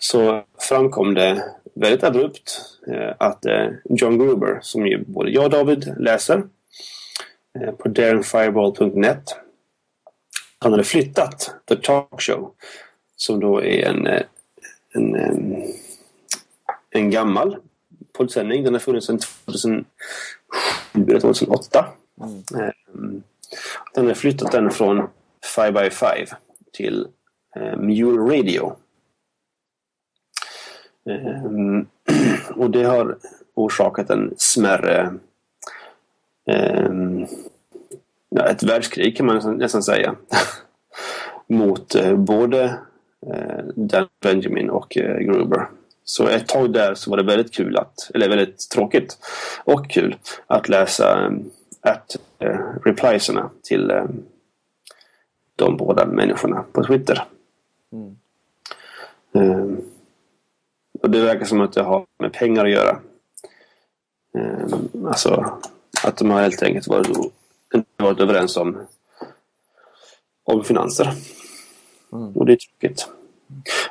[0.00, 1.44] så framkom det
[1.74, 6.42] väldigt abrupt eh, att eh, John Gruber, som ju både jag och David läser
[7.60, 9.36] eh, på daringfireball.net
[10.58, 12.54] han hade flyttat The Talk Show
[13.16, 14.06] som då är en,
[14.94, 15.62] en, en,
[16.90, 17.56] en gammal
[18.12, 18.64] poddsändning.
[18.64, 19.84] Den har funnits sedan 2007
[20.94, 21.86] eller 2008.
[22.20, 23.22] Mm.
[23.94, 25.08] Den har flyttat den från
[25.56, 26.34] 5by5
[26.72, 27.06] till
[27.56, 28.76] eh, Mule Radio.
[31.08, 31.86] Um,
[32.56, 33.16] och det har
[33.54, 35.14] orsakat en smärre
[36.86, 37.26] um,
[38.28, 40.14] ja, ett världskrig kan man nästan, nästan säga.
[41.46, 42.64] Mot eh, både
[43.26, 45.68] eh, Dan Benjamin och eh, Gruber.
[46.04, 49.18] Så ett tag där så var det väldigt kul att, eller väldigt tråkigt
[49.64, 51.30] och kul att läsa eh,
[51.80, 54.04] att eh, replieserna till eh,
[55.56, 57.24] de båda människorna på Twitter.
[57.92, 58.16] Mm.
[59.32, 59.78] Eh,
[61.02, 62.98] och det verkar som att det har med pengar att göra.
[64.34, 65.58] Eh, alltså
[66.04, 67.08] att de har helt enkelt varit,
[67.74, 68.86] inte varit överens om,
[70.44, 71.12] om finanser.
[72.12, 72.32] Mm.
[72.32, 73.08] Och det är tråkigt.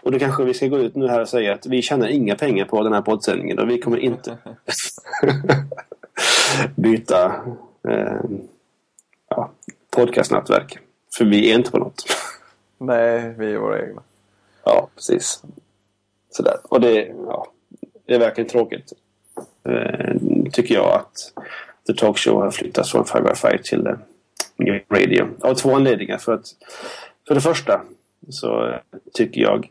[0.02, 2.36] Och då kanske vi ska gå ut nu här och säga att vi tjänar inga
[2.36, 4.38] pengar på den här poddsändningen och vi kommer inte
[6.76, 7.26] byta
[7.90, 8.22] eh,
[9.30, 9.52] ja,
[9.90, 10.80] podcastnätverk.
[11.18, 12.06] För vi är inte på något.
[12.78, 14.02] Nej, vi är våra egna.
[14.64, 15.44] Ja, precis.
[16.38, 16.58] Sådär.
[16.64, 17.48] Och det, ja,
[18.06, 18.94] det är verkligen tråkigt.
[19.64, 20.16] Eh,
[20.52, 21.34] tycker jag att
[21.88, 23.28] The Talk Show har flyttats från 5
[23.64, 23.94] till eh,
[24.58, 25.28] New Radio.
[25.42, 26.18] Av två anledningar.
[26.18, 26.46] För, att,
[27.28, 27.82] för det första
[28.30, 28.76] så
[29.14, 29.70] tycker jag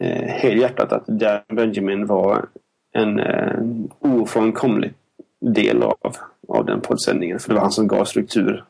[0.00, 2.46] eh, helhjärtat att Dan Benjamin var
[2.92, 3.58] en eh,
[3.98, 4.92] ofrånkomlig
[5.40, 6.16] del av,
[6.48, 7.38] av den poddsändningen.
[7.38, 8.64] För det var han som gav struktur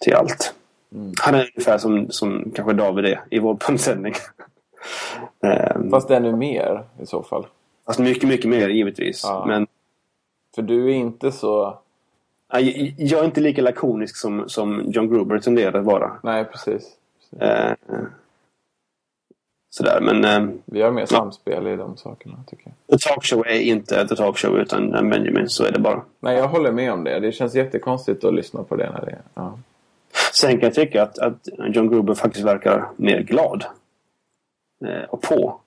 [0.00, 0.54] till allt.
[0.94, 1.12] Mm.
[1.20, 4.14] Han är ungefär som, som kanske David är i vår poddsändning.
[5.42, 7.46] Ehm, Fast ännu mer i så fall.
[7.86, 9.22] Fast mycket, mycket mer givetvis.
[9.24, 9.44] Ja.
[9.46, 9.66] Men
[10.54, 11.78] För du är inte så...
[12.96, 16.12] jag är inte lika lakonisk som, som John Gruber tenderar att vara.
[16.22, 16.96] Nej, precis.
[17.40, 17.72] Eh,
[19.70, 22.98] sådär, men eh, Vi har mer samspel i de sakerna tycker jag.
[23.00, 26.02] The Talk Show är inte The Talk Show utan en Benjamin, så är det bara.
[26.20, 27.20] Nej, jag håller med om det.
[27.20, 29.18] Det känns jättekonstigt att lyssna på det när det.
[29.34, 29.58] Ja.
[30.32, 33.64] Sen kan jag tycka att, att John Gruber faktiskt verkar mer glad
[35.08, 35.60] och på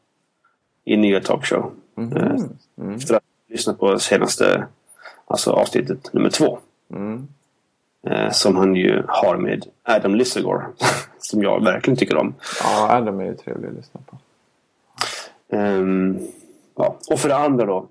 [0.85, 1.71] i nya Talk Show.
[1.97, 2.35] Eh,
[2.77, 2.95] Mm.
[2.95, 4.67] Efter att ha lyssnat på senaste
[5.27, 6.59] alltså avsnittet nummer två.
[6.93, 7.27] Mm.
[8.07, 10.65] Eh, som han ju har med Adam Lissagore.
[11.19, 12.33] som jag verkligen tycker om.
[12.63, 14.17] Ja, Adam är ju trevlig att lyssna på.
[15.55, 16.19] Ehm,
[16.75, 16.97] ja.
[17.11, 17.87] Och för det andra då.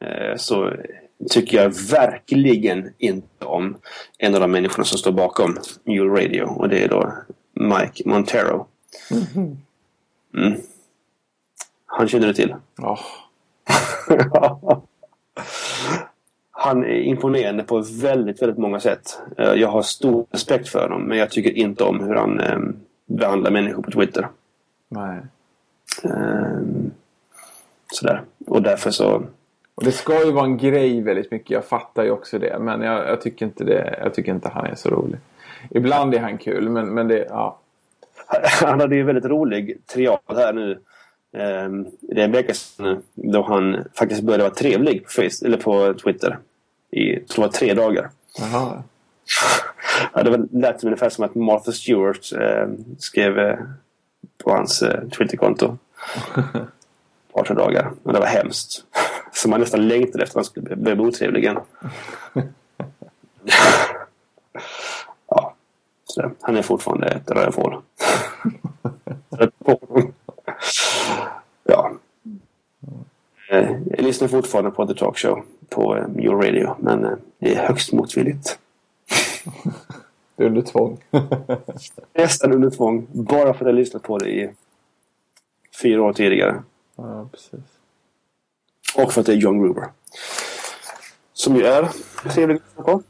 [0.00, 0.72] eh, så
[1.30, 3.76] tycker jag verkligen inte om
[4.18, 6.42] en av de människorna som står bakom Mule Radio.
[6.44, 7.12] Och det är då
[7.52, 8.66] Mike Montero.
[9.34, 9.56] Mm.
[11.86, 12.54] Han känner du till?
[12.76, 12.98] Ja,
[16.50, 19.20] Han är imponerande på väldigt, väldigt många sätt.
[19.38, 22.58] Eh, Jag har stor respekt för honom men jag tycker inte om hur han eh,
[23.06, 24.28] behandlar människor på Twitter.
[24.88, 25.18] nej.
[26.04, 26.90] Ehm,
[27.92, 28.22] Sådär.
[28.46, 29.22] Och därför så...
[29.74, 31.50] Och det ska ju vara en grej väldigt mycket.
[31.50, 32.58] Jag fattar ju också det.
[32.58, 35.18] Men jag, jag, tycker, inte det, jag tycker inte han är så rolig.
[35.70, 37.26] Ibland är han kul, men, men det...
[37.30, 37.58] Ja.
[38.60, 40.78] Han hade ju väldigt rolig triad här nu.
[41.32, 43.00] Ehm, Det är en vecka sedan nu,
[43.32, 46.38] då han faktiskt började vara trevlig på, Facebook, eller på Twitter.
[46.90, 48.10] I, jag tror det var tre dagar.
[48.38, 48.82] Jaha.
[50.14, 52.68] Ja, det lät ungefär som att Martha Stewart eh,
[52.98, 53.58] skrev eh,
[54.44, 55.78] på hans eh, Twitterkonto.
[56.36, 57.92] Ett par, tre dagar.
[58.02, 58.84] Och det var hemskt.
[59.32, 61.58] Så man nästan längtade efter att han skulle bli otrevlig igen.
[66.22, 67.82] Ja, så han är fortfarande ett rövhål.
[71.64, 71.92] ja.
[73.50, 76.76] Eh, jag lyssnar fortfarande på The Talk Show på eh, Your Radio.
[76.78, 78.58] Men eh, det är högst motvilligt.
[80.36, 81.04] Det är under tvång.
[82.14, 83.06] Nästan under tvång.
[83.12, 84.50] Bara för att jag lyssnat på det i
[85.82, 86.62] fyra år tidigare.
[86.96, 87.60] ja, precis.
[88.96, 89.84] Och för att det är John Gruber.
[91.32, 91.88] Som ju är
[92.30, 93.02] trevlig att lyssna på.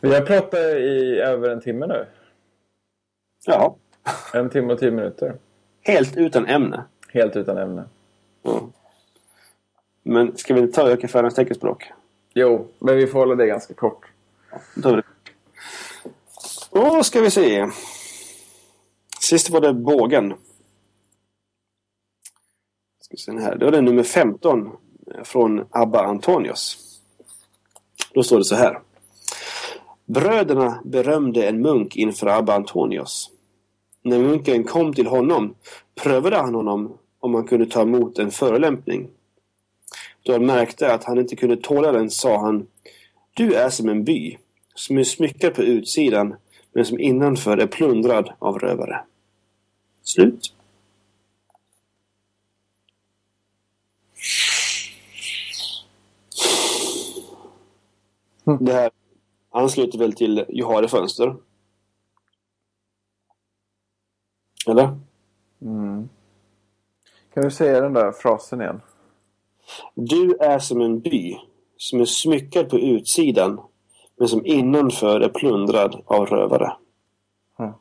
[0.00, 2.06] Vi har pratat i över en timme nu.
[3.46, 3.76] Ja.
[4.32, 5.36] En timme och tio minuter.
[5.82, 6.84] Helt utan ämne.
[7.08, 7.84] Helt utan ämne.
[8.42, 8.68] Ja.
[10.02, 11.92] Men ska vi ta ökenfärdens teckenspråk?
[12.34, 14.06] Jo, men vi får hålla det ganska kort.
[14.74, 15.02] Då det.
[16.70, 17.66] Då ska vi se.
[19.20, 20.34] Sist var det bågen.
[23.00, 23.56] Ska se här.
[23.56, 24.76] Då är det nummer 15
[25.24, 26.78] från Abba Antonios.
[28.14, 28.80] Då står det så här.
[30.04, 33.30] Bröderna berömde en munk inför Abba Antonios.
[34.06, 35.54] När munken kom till honom
[35.94, 39.08] prövade han honom om han kunde ta emot en förolämpning.
[40.22, 42.66] Då han märkte att han inte kunde tåla den sa han
[43.34, 44.36] Du är som en by
[44.74, 46.34] som är smyckad på utsidan
[46.72, 49.04] men som innanför är plundrad av rövare.
[50.02, 50.54] Slut.
[58.60, 58.90] Det här
[59.50, 61.36] ansluter väl till Jag har det fönster?
[64.66, 64.98] Eller?
[67.34, 68.80] Kan du säga den där frasen igen?
[69.94, 71.36] Du är som en by
[71.76, 73.60] som är smyckad på utsidan
[74.16, 76.72] men som innanför är plundrad av rövare.
[77.58, 77.72] Mm.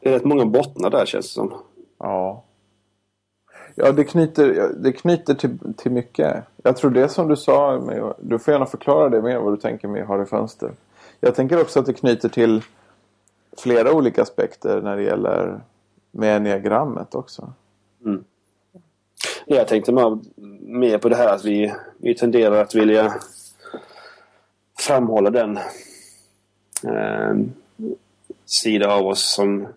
[0.00, 1.54] Det är rätt många bottnar där känns det som.
[1.98, 2.44] Ja.
[3.74, 6.44] Ja, det knyter, det knyter till, till mycket.
[6.62, 7.78] Jag tror det som du sa,
[8.20, 10.72] du får gärna förklara det mer vad du tänker med Har i fönster.
[11.20, 12.62] Jag tänker också att det knyter till
[13.58, 15.60] flera olika aspekter när det gäller
[16.10, 17.52] med enneagrammet också.
[19.46, 19.92] Jag tänkte
[20.60, 23.14] mer- på det här att vi, vi tenderar att vilja
[24.78, 25.56] framhålla den
[26.84, 27.36] eh,
[28.44, 29.68] sida av oss som,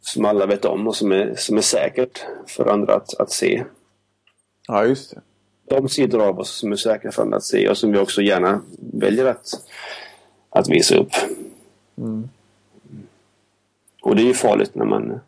[0.00, 3.64] som alla vet om och som är, som är säkert för andra att, att se.
[4.68, 5.20] Ja, just det.
[5.68, 8.22] De sidor av oss som är säkra för andra att se och som vi också
[8.22, 9.46] gärna väljer att,
[10.50, 11.12] att visa upp.
[14.04, 15.20] Och det är ju farligt när man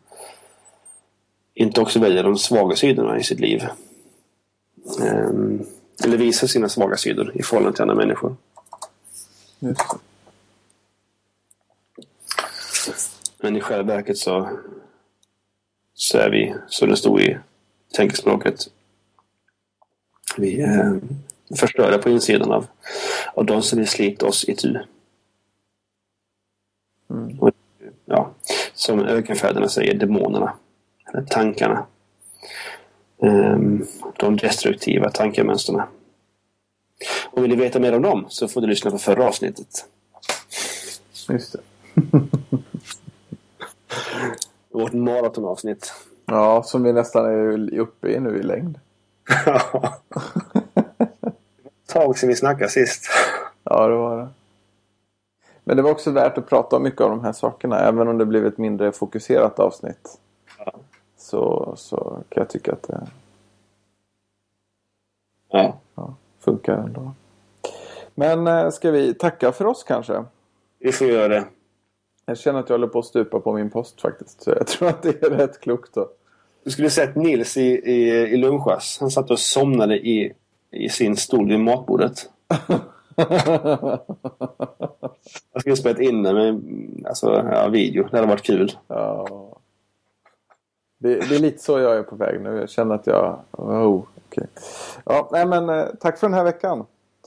[1.53, 3.67] inte också väljer de svaga sidorna i sitt liv.
[5.01, 5.65] Ehm,
[6.03, 8.35] eller visar sina svaga sidor i förhållande till andra människor.
[9.59, 9.81] Just.
[13.37, 14.49] Men i själva verket så,
[15.93, 17.37] så är vi, så det stod i
[17.93, 18.67] tänkespråket,
[20.37, 20.95] vi eh,
[21.55, 22.67] förstörda på insidan av,
[23.33, 24.79] av de som vill slita oss i tu.
[27.39, 27.51] Och,
[28.07, 28.31] ja,
[28.73, 30.53] som ökenfäderna säger, demonerna.
[31.13, 31.85] Eller tankarna.
[33.21, 33.85] Ehm,
[34.17, 35.81] de destruktiva tankemönstren.
[37.31, 39.85] Och vill du veta mer om dem så får du lyssna på förra avsnittet.
[41.29, 41.59] Just det.
[44.71, 45.93] Vårt maratonavsnitt.
[46.25, 48.79] Ja, som vi nästan är uppe i nu i längd.
[51.87, 53.09] tag sedan vi snackade sist.
[53.63, 54.27] Ja, det var det.
[55.67, 57.79] Men det var också värt att prata om mycket av de här sakerna.
[57.79, 60.19] Även om det blev ett mindre fokuserat avsnitt.
[60.57, 60.73] Ja.
[61.17, 61.97] Så, så
[62.29, 63.07] kan jag tycka att det
[65.49, 65.79] Ja.
[65.95, 67.11] ja, funkar ändå.
[68.15, 70.23] Men eh, ska vi tacka för oss kanske?
[70.79, 71.45] Vi får göra det.
[72.25, 74.41] Jag känner att jag håller på att stupa på min post faktiskt.
[74.41, 76.09] Så jag tror att det är rätt klokt då.
[76.63, 78.97] Du skulle sett Nils i, i, i lunchas.
[78.99, 80.33] Han satt och somnade i,
[80.71, 82.29] i sin stol vid matbordet.
[85.53, 86.61] Jag skulle spelat in det med
[87.05, 88.07] alltså, ja, video.
[88.11, 88.71] Det hade varit kul.
[88.87, 89.27] Ja.
[90.97, 92.57] Det, det är lite så jag är på väg nu.
[92.57, 93.39] Jag känner att jag...
[93.51, 94.47] Oh, okej.
[95.05, 96.85] Ja, nej men eh, tack för den här veckan.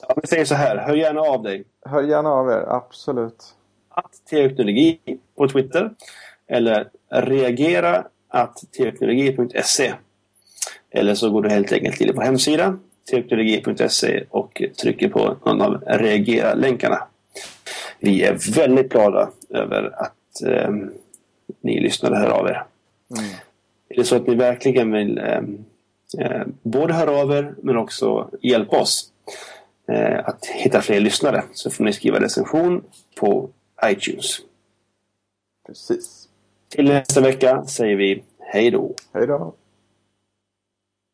[0.08, 0.76] Ja, vi säger så här.
[0.76, 1.64] Hör gärna av dig.
[1.86, 3.54] Hör gärna av er, absolut.
[3.88, 5.00] Att teoknologi
[5.36, 5.90] på Twitter.
[6.46, 9.94] Eller reagera att teoknologi.se.
[10.90, 12.78] Eller så går du helt enkelt till vår hemsida
[13.10, 17.02] teoknologi.se och trycker på någon av reagera-länkarna.
[17.98, 20.70] Vi är väldigt glada över att eh,
[21.60, 22.64] ni lyssnade och hör av er.
[23.88, 25.40] Är det så att ni verkligen vill eh,
[26.18, 29.12] eh, både höra av er men också hjälpa oss
[29.88, 33.50] eh, att hitta fler lyssnare så får ni skriva recension på
[33.86, 34.40] iTunes.
[35.66, 36.28] Precis.
[36.68, 38.22] Till nästa vecka säger vi
[38.52, 38.94] Hej då.
[39.12, 39.54] Hej då.